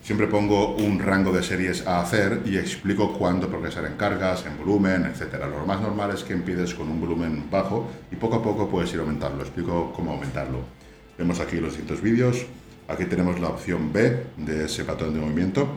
[0.03, 4.57] Siempre pongo un rango de series a hacer y explico cuándo progresar en cargas, en
[4.57, 5.35] volumen, etc.
[5.51, 8.93] Lo más normal es que empieces con un volumen bajo y poco a poco puedes
[8.95, 9.43] ir aumentarlo.
[9.43, 10.61] Explico cómo aumentarlo.
[11.19, 12.47] Vemos aquí los distintos vídeos.
[12.89, 15.69] Aquí tenemos la opción B de ese patrón de movimiento,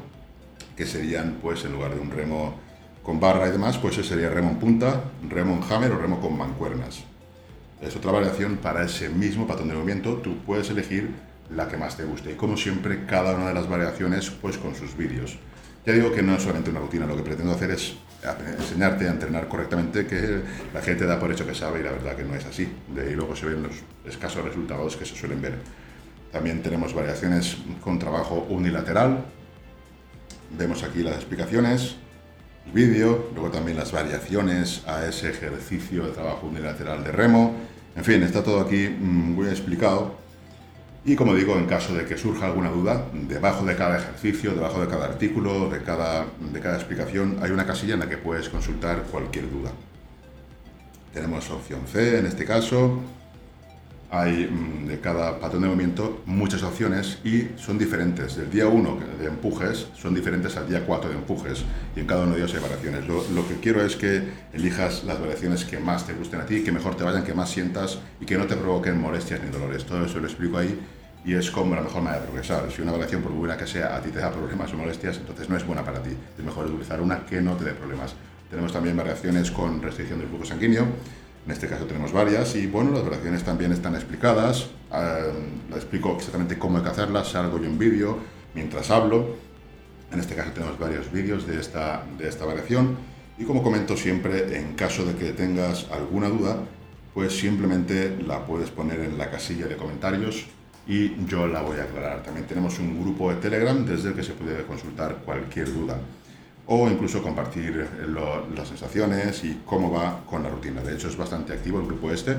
[0.75, 2.55] que serían, pues, en lugar de un remo
[3.03, 6.19] con barra y demás, pues ese sería remo en punta, remo en hammer o remo
[6.21, 7.03] con mancuernas.
[7.81, 10.13] Es otra variación para ese mismo patrón de movimiento.
[10.15, 11.11] Tú puedes elegir
[11.55, 12.31] la que más te guste.
[12.31, 15.37] Y como siempre, cada una de las variaciones pues con sus vídeos.
[15.85, 17.95] Ya digo que no es solamente una rutina, lo que pretendo hacer es
[18.57, 20.41] enseñarte a entrenar correctamente, que
[20.73, 22.71] la gente da por hecho que sabe y la verdad que no es así.
[22.93, 23.73] De ahí luego se ven los
[24.07, 25.55] escasos resultados que se suelen ver.
[26.31, 29.25] También tenemos variaciones con trabajo unilateral.
[30.57, 31.97] Vemos aquí las explicaciones,
[32.65, 37.55] el vídeo, luego también las variaciones a ese ejercicio de trabajo unilateral de remo.
[37.95, 40.22] En fin, está todo aquí muy explicado
[41.05, 44.79] y como digo, en caso de que surja alguna duda, debajo de cada ejercicio, debajo
[44.79, 48.47] de cada artículo, de cada, de cada explicación, hay una casilla en la que puedes
[48.47, 49.71] consultar cualquier duda.
[51.13, 53.01] Tenemos opción C en este caso.
[54.13, 58.35] Hay mm, de cada patrón de movimiento muchas opciones y son diferentes.
[58.35, 61.65] Del día 1 de empujes son diferentes al día 4 de empujes
[61.95, 63.07] y en cada uno de ellos hay variaciones.
[63.07, 64.21] Lo, lo, que quiero es que
[64.53, 67.49] elijas las variaciones que más te gusten a ti, que mejor te vayan, que más
[67.49, 69.83] sientas y que no te provoquen molestias ni dolores.
[69.83, 70.79] Todo eso lo explico ahí
[71.25, 72.71] y es como la mejor manera de progresar.
[72.71, 75.49] Si una variación, por buena que sea, a ti te da problemas o molestias, entonces
[75.49, 76.11] no es buena para ti.
[76.37, 78.13] Es mejor utilizar una que no te dé problemas.
[78.47, 80.85] Tenemos también variaciones con restricción del flujo sanguíneo.
[81.45, 84.69] En este caso tenemos varias y bueno, las variaciones también están explicadas.
[84.93, 85.31] Eh,
[85.75, 88.17] explico exactamente cómo hay que hacerlas, salgo yo un vídeo
[88.53, 89.35] mientras hablo.
[90.11, 92.95] En este caso tenemos varios vídeos de esta, de esta variación
[93.37, 96.59] y como comento siempre, en caso de que tengas alguna duda,
[97.13, 100.45] pues simplemente la puedes poner en la casilla de comentarios
[100.87, 102.23] y yo la voy a aclarar.
[102.23, 105.97] También tenemos un grupo de Telegram desde el que se puede consultar cualquier duda
[106.67, 107.87] o incluso compartir
[108.55, 110.81] las sensaciones y cómo va con la rutina.
[110.81, 112.37] De hecho es bastante activo el grupo este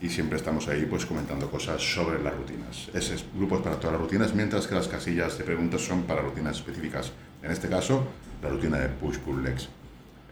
[0.00, 2.88] y siempre estamos ahí pues comentando cosas sobre las rutinas.
[2.92, 6.22] Ese es grupo para todas las rutinas, mientras que las casillas de preguntas son para
[6.22, 7.12] rutinas específicas.
[7.40, 8.04] En este caso,
[8.42, 9.68] la rutina de push-pull legs.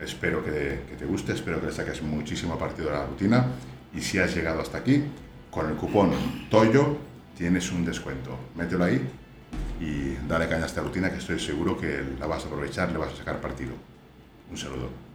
[0.01, 3.47] Espero que, que, te guste, espero que le saques muchísimo partido de la rutina
[3.95, 5.05] y si has llegado hasta aquí,
[5.51, 6.11] con el cupón
[6.51, 6.99] TOYO
[7.37, 8.37] tienes un descuento.
[8.57, 9.01] Mételo ahí
[9.81, 12.99] y dale caña a esta rutina que estoy seguro que la vas a aprovechar, le
[12.99, 13.73] vas a sacar partido.
[14.51, 15.10] Un saludo.